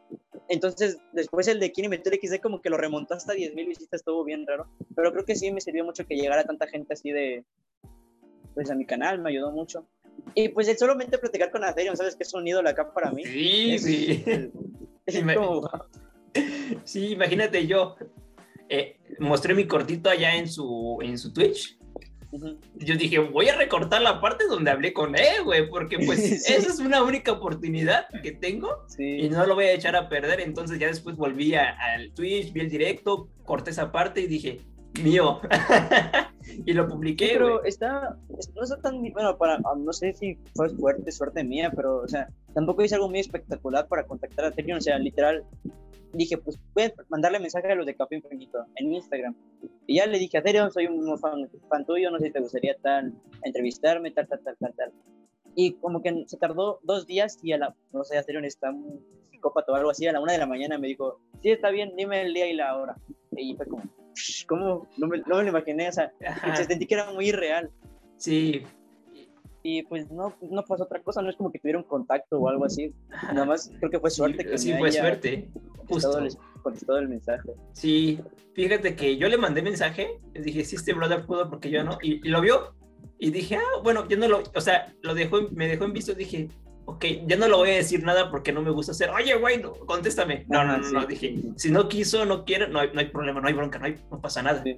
[0.50, 4.02] Entonces, después el de quien inventó el XD como que lo remontó hasta 10.000 visitas,
[4.02, 7.12] estuvo bien raro, pero creo que sí me sirvió mucho que llegara tanta gente así
[7.12, 7.44] de,
[8.54, 9.86] pues a mi canal, me ayudó mucho.
[10.36, 13.24] Y pues el solamente platicar con Ethereum, sabes que es un ídolo acá para mí.
[13.26, 14.24] Sí, Es- sí.
[14.26, 14.50] Es,
[15.36, 15.70] como,
[16.84, 17.96] Sí, imagínate yo.
[18.70, 21.78] eh, mostré mi cortito allá en su, en su Twitch.
[22.32, 26.20] ujú, Yo dije, voy a recortar la parte donde hablé con él, güey, porque pues
[26.44, 26.54] Sí.
[26.54, 30.10] esa es una única oportunidad que tengo y sí, no lo voy a echar a
[30.10, 30.40] perder.
[30.42, 34.62] Entonces ya después volví al Twitch, vi el directo, corté esa parte y dije,
[35.04, 35.42] mío.
[36.66, 37.70] Y lo Sí, publiqué, pero güey.
[37.70, 41.72] está, es- no está tan, bueno, para, ah, no sé si fue suerte, suerte mía,
[41.76, 45.44] pero, o sea, tampoco hice algo muy espectacular para contactar a Ethereum, o sea, literal,
[46.14, 49.36] dije, pues, voy a mandarle mensaje a los de Café Infinito en Instagram,
[49.88, 52.40] y ya le dije a Ethereum, soy un fan, fan tuyo, no sé si te
[52.40, 53.14] gustaría tal,
[53.44, 54.92] entrevistarme, tal, tal, tal, tal, tal,
[55.56, 59.00] y como que se tardó dos días y a la, no sé, Ethereum está un
[59.30, 61.94] psicópata o algo así, a la una de la mañana me dijo, sí, está bien,
[61.96, 62.96] dime el día y la hora,
[63.36, 63.84] y fue como,
[64.48, 64.88] ¿cómo?
[64.98, 66.12] No me, no me lo imaginé, o sea,
[66.68, 67.70] sentí que era muy irreal.
[68.18, 68.64] Sí.
[69.66, 72.66] Y pues no, no pasó otra cosa, no es como que tuvieron contacto o algo
[72.66, 72.94] así.
[73.34, 75.48] Nada más creo que fue suerte que Sí, me fue haya suerte.
[75.88, 76.40] contestado Justo.
[76.40, 77.50] el, contestado el mensaje.
[77.72, 78.20] Sí,
[78.54, 81.98] fíjate que yo le mandé mensaje, le dije, si este brother pudo, porque yo no,
[82.02, 82.76] y, y lo vio,
[83.20, 86.14] y dije, ah, bueno, yo no lo, o sea, lo dejó, me dejó en visto,
[86.14, 86.50] dije,
[86.86, 89.62] ok, ya no lo voy a decir nada porque no me gusta hacer, oye, güey,
[89.62, 90.46] no, contéstame.
[90.48, 93.40] No, no, no, no, dije, si no quiso, no quiere, no hay, no hay problema,
[93.42, 94.62] no hay bronca, no, hay, no pasa nada.
[94.64, 94.78] Sí.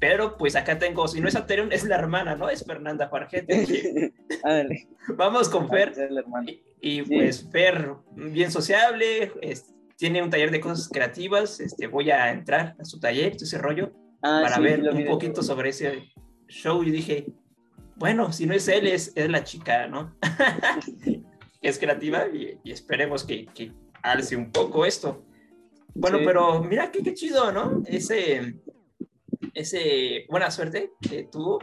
[0.00, 2.48] Pero pues acá tengo, si no es Aterion, es la hermana, ¿no?
[2.48, 4.12] Es Fernanda Fargete.
[5.16, 5.92] Vamos con Fer.
[5.98, 6.48] El hermano.
[6.48, 7.14] Y, y, Sí.
[7.16, 12.76] pues Fer, bien sociable, es- tiene un taller de cosas creativas, este, voy a entrar
[12.78, 13.90] a su taller, ese rollo,
[14.22, 16.12] Ah, para sí, ver un poquito sobre ese
[16.46, 17.26] show y dije,
[17.96, 20.14] bueno, si no es él, es, es la chica, ¿no?
[21.60, 25.24] es creativa y, y esperemos que, que alce un poco esto.
[25.94, 26.24] Bueno, Sí.
[26.26, 27.82] pero mira qué, qué chido, ¿no?
[27.86, 28.54] Ese,
[29.54, 31.58] ese buena suerte que tuvo,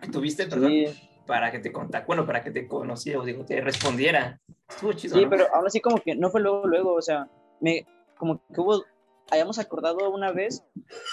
[0.00, 0.86] que tuviste, perdón, Sí,
[1.26, 4.40] para que te contacte, bueno, para que te conociera o digo, te respondiera.
[4.68, 5.30] Estuvo chido, sí, ¿no?
[5.30, 7.28] pero aún así como que no fue luego, luego, o sea,
[7.60, 8.84] me, como que hubo,
[9.30, 10.64] hayamos acordado una vez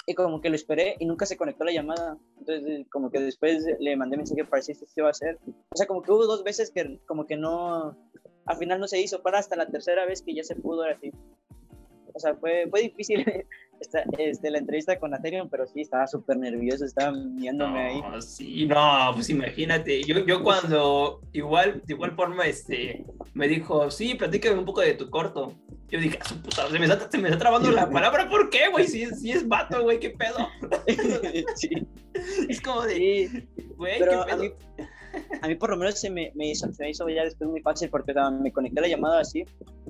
[0.06, 2.17] y como que lo esperé y nunca se conectó la llamada.
[2.39, 5.39] Entonces, como que después le mandé mensaje para decir si se iba a hacer.
[5.45, 7.97] O sea, como que hubo dos veces que como que no,
[8.45, 11.00] al final no se hizo, para hasta la tercera vez que ya se pudo, ahora.
[12.13, 13.26] O sea, fue, fue difícil
[13.82, 18.02] esta, este, la entrevista con Ethereum, pero sí, estaba súper nervioso, estaba mirándome ahí.
[18.02, 23.89] No, sí, no, pues imagínate, yo, yo cuando igual, de igual forma, este, me dijo,
[23.91, 25.54] sí, platícame un poco de tu corto.
[25.89, 28.50] Yo dije, "Ah, su puta, se me está, se me está trabando la palabra, ¿por
[28.50, 28.88] qué, güey?
[28.88, 30.38] Si, es- si es vato, güey, ¿qué pedo?
[31.56, 31.70] sí,
[32.48, 34.38] Es como de, güey, ¿qué a pedo?
[34.44, 34.50] mí,
[35.41, 37.62] a mí por lo menos se me, me hizo, se me hizo ya después muy
[37.62, 39.44] fácil porque o sea, me conecté a la llamada así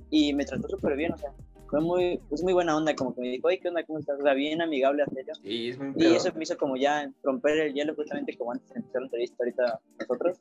[0.09, 1.31] y me trató súper bien, o sea,
[1.71, 3.83] fue muy, es muy buena onda, como que me dijo, oye, ¿qué onda?
[3.83, 4.19] ¿Cómo estás?
[4.19, 5.33] O sea, bien amigable, serio.
[5.41, 8.69] Sí, es muy Y eso me hizo como ya romper el hielo justamente como antes
[8.69, 10.37] de empezar la entrevista ahorita nosotros,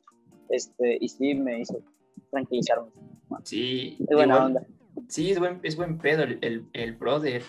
[0.49, 1.81] este, y sí me hizo
[2.29, 2.89] tranquilizarme.
[3.43, 4.65] Sí, Es buena igual- onda.
[5.07, 7.41] Sí, es buen, es buen pedo el, el, el brother.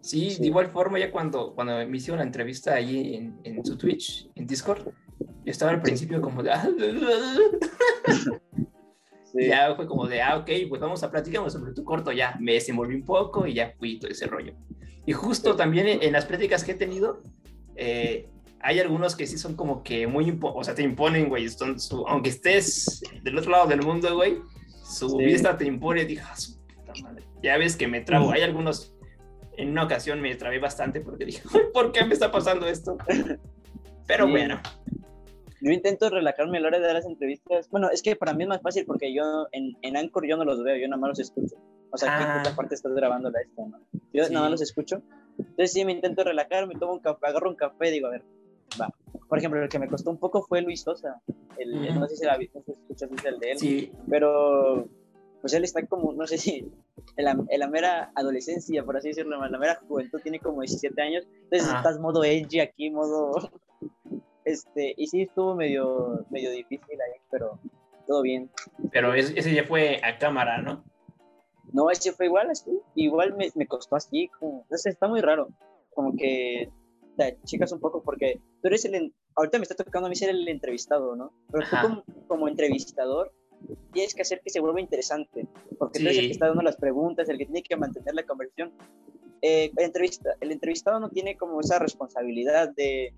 [0.00, 0.40] Sí, Sí.
[0.40, 4.28] de igual forma, ya cuando, cuando me hicieron la entrevista ahí en, en su Twitch,
[4.34, 4.86] en Discord,
[5.44, 6.50] yo estaba al principio como de...
[9.32, 9.46] Sí.
[9.48, 12.54] Ya fue como de, ah, ok, pues vamos a platicar sobre tu corto, ya me
[12.54, 14.54] desenvolví un poco y ya fui todo ese rollo.
[15.06, 17.22] Y justo también en, en las pláticas que he tenido,
[17.76, 18.28] eh,
[18.60, 22.06] hay algunos que sí son como que muy, o sea, te imponen, güey, son su-
[22.06, 24.38] aunque estés del otro lado del mundo, güey,
[24.84, 25.24] su Sí.
[25.24, 27.24] vista te impone, dije, "Ah, su puta madre".
[27.42, 28.94] Ya ves que me trabo, hay algunos,
[29.56, 32.98] en una ocasión me trabé bastante porque dije, "Ay, ¿por qué me está pasando esto?
[34.06, 34.30] Pero Sí.
[34.32, 34.60] bueno,
[35.60, 37.68] Yo intento relajarme a la hora de dar las entrevistas.
[37.70, 40.44] Bueno, es que para mí es más fácil porque yo en, en Anchor yo no
[40.44, 41.56] los veo, yo nada más los escucho.
[41.90, 42.38] O sea, ¿qué Ah.
[42.42, 43.78] puta parte estás grabando la esta, no?
[44.12, 44.32] Yo Sí.
[44.32, 45.02] nada más los escucho
[45.38, 48.22] Entonces sí, me intento relajar, me tomo un café, agarro un café, digo, a ver,
[48.80, 48.88] va.
[49.28, 51.20] Por ejemplo, el que me costó un poco fue Luis Sosa.
[51.56, 53.58] El, no sé si la no sé si escuchas el de él.
[53.58, 54.86] Sí, Pero,
[55.40, 56.66] pues él está como, no sé si,
[57.16, 60.60] en la, en la mera adolescencia, por así decirlo, en la mera juventud, tiene como
[60.60, 61.26] 17 años.
[61.44, 63.32] Entonces estás modo edgy aquí, modo...
[64.50, 67.58] Este, y sí estuvo medio, medio difícil ahí, pero
[68.06, 68.50] todo bien.
[68.92, 70.84] pero es- ese ya fue a cámara, ¿no?
[71.72, 72.70] No, ese fue igual, así.
[72.96, 75.48] Igual me, me costó así, como, no sé, está muy raro.
[75.94, 76.68] Como que
[77.16, 80.30] te chicas un poco porque tú eres el, ahorita me está tocando a mí ser
[80.30, 81.32] el entrevistado, ¿no?
[81.52, 83.32] Pero tú como, como entrevistador
[83.92, 85.46] tienes que hacer que se vuelva interesante,
[85.78, 86.26] porque tú eres el Sí.
[86.28, 88.72] que está dando las preguntas, el que tiene que mantener la conversación.
[89.42, 93.14] Eh, el, entrevista, el entrevistado no tiene como esa responsabilidad de,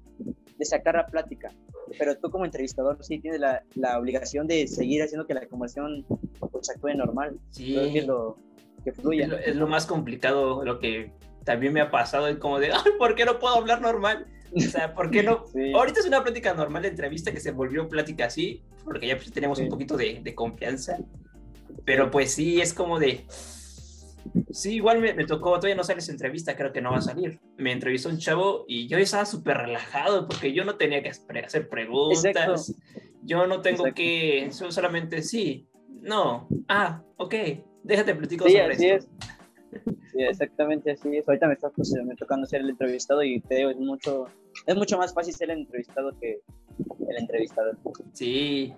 [0.59, 1.51] de sacar la plática,
[1.99, 6.05] pero tú como entrevistador sí tienes la, la obligación de seguir haciendo que la conversación
[6.51, 7.75] pues, actúe normal, Sí.
[7.93, 8.37] que, lo,
[8.85, 9.25] que fluya.
[9.25, 11.13] Es lo, es lo más complicado, lo que
[11.45, 14.27] también me ha pasado, es como de, ay, ¿por qué no puedo hablar normal?
[14.55, 15.45] O sea, ¿por qué no?
[15.53, 15.73] Sí.
[15.75, 19.33] Ahorita es una plática normal de entrevista que se volvió plática así, porque ya pues,
[19.33, 19.65] tenemos Sí.
[19.65, 20.99] un poquito de, de confianza.
[21.85, 23.25] Pero pues sí, es como de...
[24.51, 27.03] Sí, igual me, me tocó, todavía no sale esa entrevista, creo que no va a
[27.03, 27.41] salir.
[27.57, 31.69] Me entrevistó un chavo y yo estaba súper relajado porque yo no tenía que hacer
[31.69, 32.25] preguntas.
[32.25, 32.63] Exacto.
[33.23, 33.95] Yo no tengo Exacto.
[33.97, 37.35] que, so- solamente sí, no, ah, ok,
[37.85, 39.11] déjate platico Sí, sobre así esto.
[39.21, 39.85] es.
[40.13, 41.27] Sí, exactamente así es.
[41.27, 44.27] Ahorita me está pues, me tocando ser el entrevistado y te digo, es mucho,
[44.67, 46.41] es mucho más fácil ser el entrevistado que
[47.09, 47.79] el entrevistador.
[48.13, 48.75] Sí.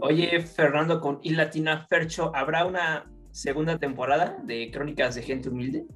[0.00, 5.86] Oye, Fernando, con I Latina Fercho, ¿habrá una segunda temporada de Crónicas de Gente Humilde?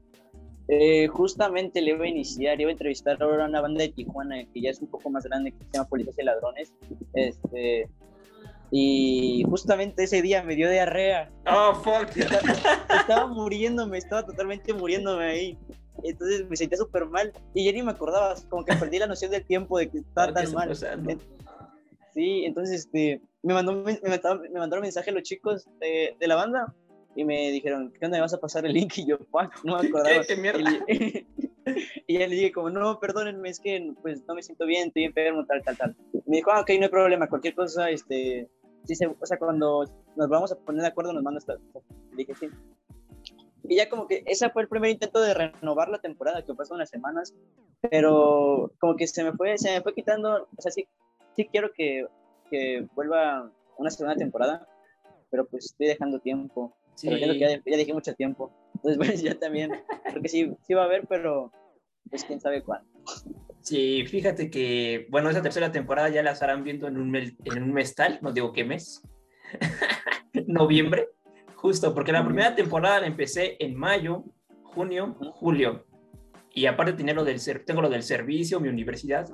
[0.68, 4.44] Eh, justamente le iba a iniciar, iba a entrevistar ahora a una banda de Tijuana
[4.52, 6.72] que ya es un poco más grande, que se llama Policías y Ladrones.
[7.12, 7.90] Este,
[8.70, 11.30] y justamente ese día me dio diarrea.
[11.46, 12.16] Oh, fuck.
[12.16, 15.58] Estaba muriéndome, estaba totalmente muriéndome ahí.
[16.02, 19.30] Entonces me sentía súper mal y ya ni me acordaba, como que perdí la noción
[19.30, 20.68] del tiempo de que estaba ¿Qué tan mal.
[20.68, 21.12] pasando?
[22.14, 26.36] Sí, entonces este, me, mandó, me, mandaron, me mandaron mensaje los chicos de, de la
[26.36, 26.74] banda
[27.16, 28.18] y me dijeron, ¿qué onda?
[28.18, 28.92] ¿Me vas a pasar el link?
[28.98, 30.20] Y yo, fuck, no me acordaba.
[30.22, 30.60] ¿Qué- qué mierda?
[30.88, 31.26] Y,
[32.06, 35.04] y ya le dije como, no, perdónenme, es que pues no me siento bien, estoy
[35.04, 35.96] enfermo, tal, tal, tal.
[36.26, 38.48] Me dijo, ah, ok, no hay problema, cualquier cosa, este,
[38.84, 39.84] sí se, o sea, cuando
[40.16, 41.54] nos vamos a poner de acuerdo nos manda esta.
[41.54, 42.48] Le dije, sí.
[43.66, 46.74] Y ya como que ese fue el primer intento de renovar la temporada, que pasó
[46.74, 47.32] unas semanas,
[47.90, 50.86] pero como que se me fue, se me fue quitando, o sea, sí,
[51.34, 52.06] sí quiero que,
[52.50, 54.68] que vuelva una segunda temporada,
[55.30, 56.76] pero pues estoy dejando tiempo.
[56.94, 57.08] Sí.
[57.08, 58.52] Pero que ya, ya dejé mucho tiempo.
[58.74, 59.72] Entonces, pues ya también,
[60.12, 61.50] porque sí, sí va a haber, pero
[62.10, 62.88] pues quién sabe cuándo.
[63.60, 67.62] Sí, fíjate que, bueno, esa tercera temporada ya la estarán viendo en un, mel- en
[67.62, 69.02] un mes tal, no digo qué mes,
[70.46, 71.08] noviembre,
[71.56, 74.24] justo, porque la primera temporada la empecé en mayo,
[74.62, 75.86] junio, julio,
[76.52, 79.28] y aparte tenía lo del tengo lo del servicio, mi universidad,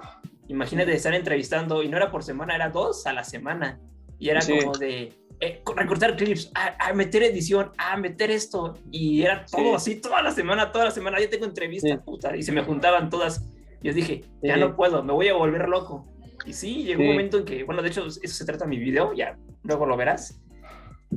[0.48, 3.80] imagínate estar entrevistando, y no era por semana, era dos a la semana,
[4.18, 4.58] y era Sí.
[4.58, 9.70] como de eh, recortar clips, a, a meter edición, a meter esto, y era todo
[9.70, 9.74] Sí.
[9.92, 11.96] así, toda la semana, toda la semana, ya tengo entrevistas, Sí.
[12.04, 13.44] puta, y se me juntaban todas,
[13.82, 14.60] yo dije, ya Sí.
[14.60, 16.06] no puedo, me voy a volver loco.
[16.46, 19.12] Y sí, llegó un momento en que, bueno, de hecho, eso se trata mi video,
[19.14, 20.40] ya luego lo verás.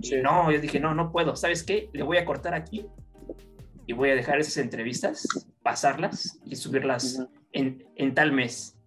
[0.02, 1.36] Y no, yo dije, no, no puedo.
[1.36, 1.90] ¿Sabes qué?
[1.94, 2.86] Le voy a cortar aquí
[3.86, 5.26] y voy a dejar esas entrevistas,
[5.62, 8.78] pasarlas y subirlas en, en tal mes.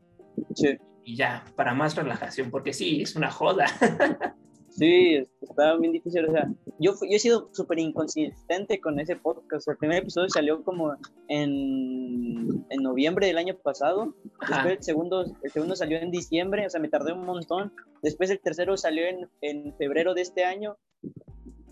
[0.54, 3.66] Sí, Y ya, para más relajación, porque sí, es una joda.
[4.78, 6.24] sí, estaba bien difícil.
[6.26, 9.68] O sea, yo, yo he sido súper inconsistente con ese podcast.
[9.68, 10.94] El primer episodio salió como
[11.28, 14.14] en, en noviembre del año pasado.
[14.40, 14.54] Ajá.
[14.56, 17.72] Después el segundo, el segundo salió en diciembre, o sea, me tardé un montón.
[18.02, 20.76] Después el tercero salió en, en febrero de este año.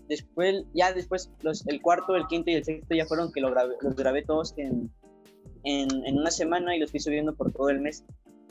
[0.07, 3.49] Después, ya después, los, el cuarto, el quinto y el sexto ya fueron que lo
[3.51, 4.91] grabé- los grabé todos en,
[5.63, 8.03] en, en una semana y los fui subiendo por todo el mes.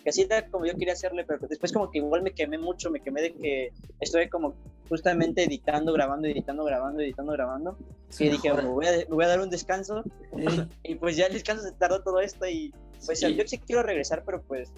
[0.04, 2.90] Que así era como yo quería hacerle, pero después como que igual me quemé mucho,
[2.90, 4.54] me quemé de que estuve como
[4.88, 7.78] justamente editando, grabando, editando, grabando, editando, grabando.
[8.18, 10.04] Y dije, voy, a, me voy a dar un descanso.
[10.82, 12.72] Y pues ya el descanso se tardó todo esto y
[13.04, 13.34] pues Sí.
[13.34, 14.72] yo sí quiero regresar, pero pues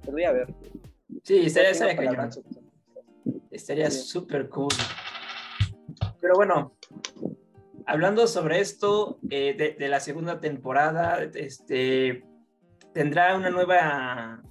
[0.00, 0.52] pues voy a ver.
[1.22, 2.30] Sí, estaría, cañón.
[3.92, 4.72] súper cool.
[6.20, 6.76] Pero bueno,
[7.86, 12.24] hablando sobre esto eh, de, de la segunda temporada, este,
[12.92, 14.42] ¿tendrá una nueva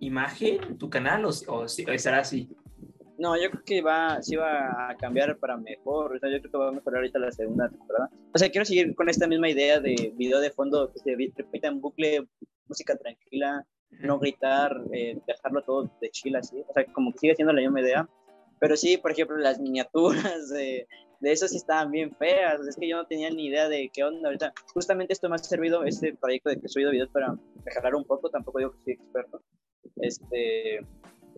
[0.00, 2.48] imagen tu canal o, o, o será así?
[3.18, 6.14] No, yo creo que va, sí va a cambiar para mejor.
[6.14, 8.08] O sea, yo creo que va a mejorar ahorita la segunda temporada.
[8.32, 11.66] O sea, quiero seguir con esta misma idea de video de fondo que se repita
[11.66, 12.28] en bucle,
[12.68, 16.62] música tranquila, no gritar, eh, dejarlo todo de chill así.
[16.68, 18.08] O sea, como que sigue siendo la misma idea.
[18.60, 20.86] Pero sí, por ejemplo, las miniaturas, de
[21.20, 22.60] de eso sí estaban bien feas.
[22.66, 24.52] Es que yo no tenía ni idea de qué onda ahorita.
[24.72, 28.04] Justamente esto me ha servido, este proyecto de que he subido videos para mejorar un
[28.04, 28.30] poco.
[28.30, 29.42] Tampoco digo que soy experto.
[29.96, 30.80] Este,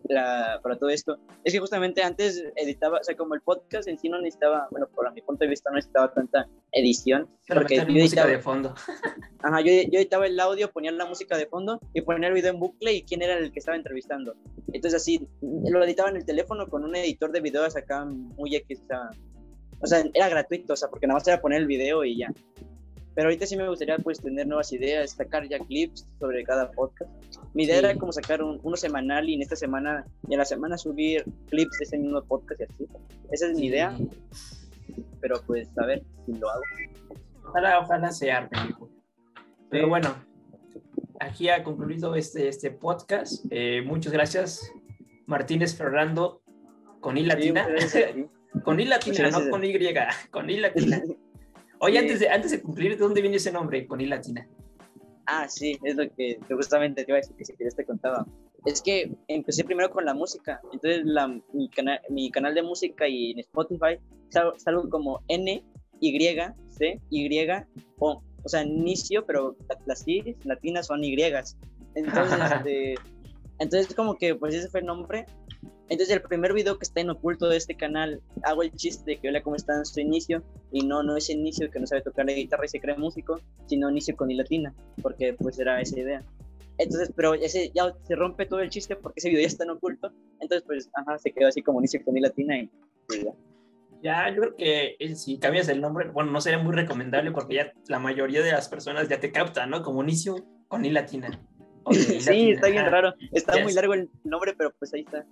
[0.07, 1.17] para todo esto.
[1.43, 4.87] Es que justamente antes editaba, o sea, como el podcast en sí no necesitaba, bueno,
[4.93, 7.29] por mi punto de vista no necesitaba tanta edición.
[7.47, 8.73] porque yo editaba, de fondo.
[9.43, 12.51] Ajá, yo, yo, editaba el audio, ponía la música de fondo y ponía el video
[12.51, 14.35] en bucle y quién era el que estaba entrevistando.
[14.73, 18.81] Entonces así, lo editaba en el teléfono con un editor de videos acá muy X,
[18.83, 19.09] o sea,
[19.81, 22.31] o sea, era gratuito, o sea, porque nada más era poner el video y ya.
[23.13, 27.11] Pero ahorita sí me gustaría pues tener nuevas ideas, sacar ya clips sobre cada podcast.
[27.53, 30.77] Mi idea era como sacar uno semanal y en esta semana y en la semana
[30.77, 32.87] subir clips de ese mismo podcast y así.
[33.31, 33.97] Esa es mi idea.
[35.19, 36.61] Pero pues a ver si lo hago.
[37.49, 38.49] Ojalá, ojalá sea
[39.69, 40.15] Pero bueno,
[41.19, 43.45] aquí ha concluido este, este podcast.
[43.49, 44.71] Eh, muchas gracias,
[45.25, 46.41] Martínez Fernando,
[47.01, 47.67] con I latina.
[48.63, 49.73] con I latina, no con Y,
[50.31, 51.01] con I latina.
[51.79, 54.47] Oye, antes, de, antes de cumplir, ¿de dónde viene ese nombre, con I latina?
[55.25, 58.25] Ah, sí, es lo que justamente te iba a decir que si quieres te contaba.
[58.65, 61.69] Es que empecé primero con la música, entonces la, mi,
[62.09, 63.97] mi canal de música y en Spotify
[64.29, 65.63] salgo como N,
[65.99, 66.35] Y,
[66.69, 67.47] C, Y,
[67.99, 68.23] O.
[68.43, 71.15] O sea, inicio, pero las I latinas son Y.
[71.95, 72.95] Entonces, este,
[73.59, 75.25] entonces como que pues ese fue el nombre
[75.89, 79.19] entonces el primer video que está en oculto de este canal, hago el chiste de
[79.19, 80.41] que hola, ¿cómo está en su inicio?
[80.71, 83.41] Y no, no es inicio que no sabe tocar la guitarra y se cree músico,
[83.67, 86.23] sino inicio con latina, porque pues era esa idea.
[86.77, 89.71] Entonces, pero ese ya se rompe todo el chiste porque ese video ya está en
[89.71, 90.11] oculto.
[90.39, 92.69] Entonces, pues, ajá, se quedó así como inicio con latina y
[93.07, 93.31] pues, ya.
[94.01, 97.55] Ya, yo creo que eh, si cambias el nombre, bueno, no sería muy recomendable porque
[97.55, 99.83] ya la mayoría de las personas ya te captan, ¿no?
[99.83, 100.37] Como inicio
[100.67, 101.39] con I latina.
[101.91, 103.13] sí, está bien raro.
[103.31, 105.25] Está muy largo el nombre, pero pues ahí está.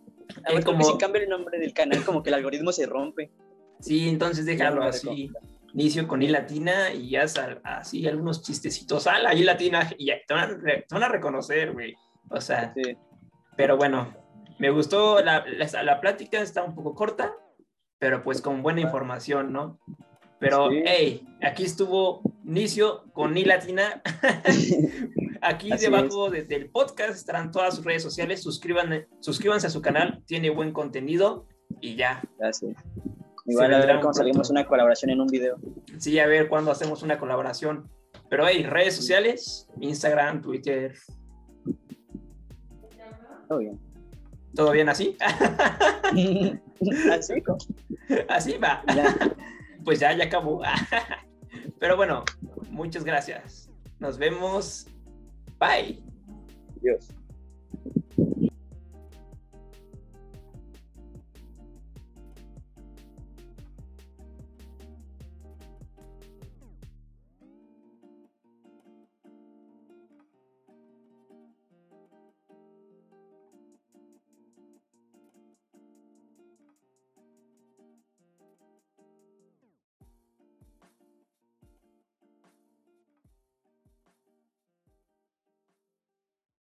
[0.45, 0.83] A ver, como...
[0.83, 3.31] si cambia el nombre del canal, como que el algoritmo se rompe.
[3.79, 5.31] Sí, entonces déjalo así.
[5.73, 7.25] Inicio con I latina y ya
[7.63, 9.05] así algunos chistecitos.
[9.07, 11.95] Ah, la I latina y ya te van a, reconocer, güey.
[12.31, 12.73] O sea,
[13.55, 14.13] pero bueno,
[14.57, 17.33] me gustó la, la, plática, está un poco corta,
[17.99, 19.79] pero pues con buena información, ¿no?
[20.39, 24.01] Pero, hey, aquí estuvo Inicio con I latina.
[25.41, 28.41] Aquí debajo del podcast estarán todas sus redes sociales.
[28.41, 31.47] Suscriban, suscríbanse a su canal, tiene buen contenido
[31.81, 32.21] y ya.
[32.37, 32.75] Gracias.
[33.45, 35.57] Igual a ver cuando salimos una colaboración en un video.
[35.97, 37.89] Sí, a ver cuándo hacemos una colaboración.
[38.29, 40.95] Pero hay redes sociales, Instagram, Twitter.
[43.47, 43.79] Todo bien.
[44.55, 45.17] ¿Todo bien así?
[47.11, 47.43] así,
[48.27, 48.83] así va.
[49.85, 50.61] Pues ya, ya acabó.
[51.79, 52.25] Pero bueno,
[52.69, 53.69] muchas gracias.
[53.97, 54.87] Nos vemos
[55.59, 55.97] Bye.
[56.77, 57.18] Adiós.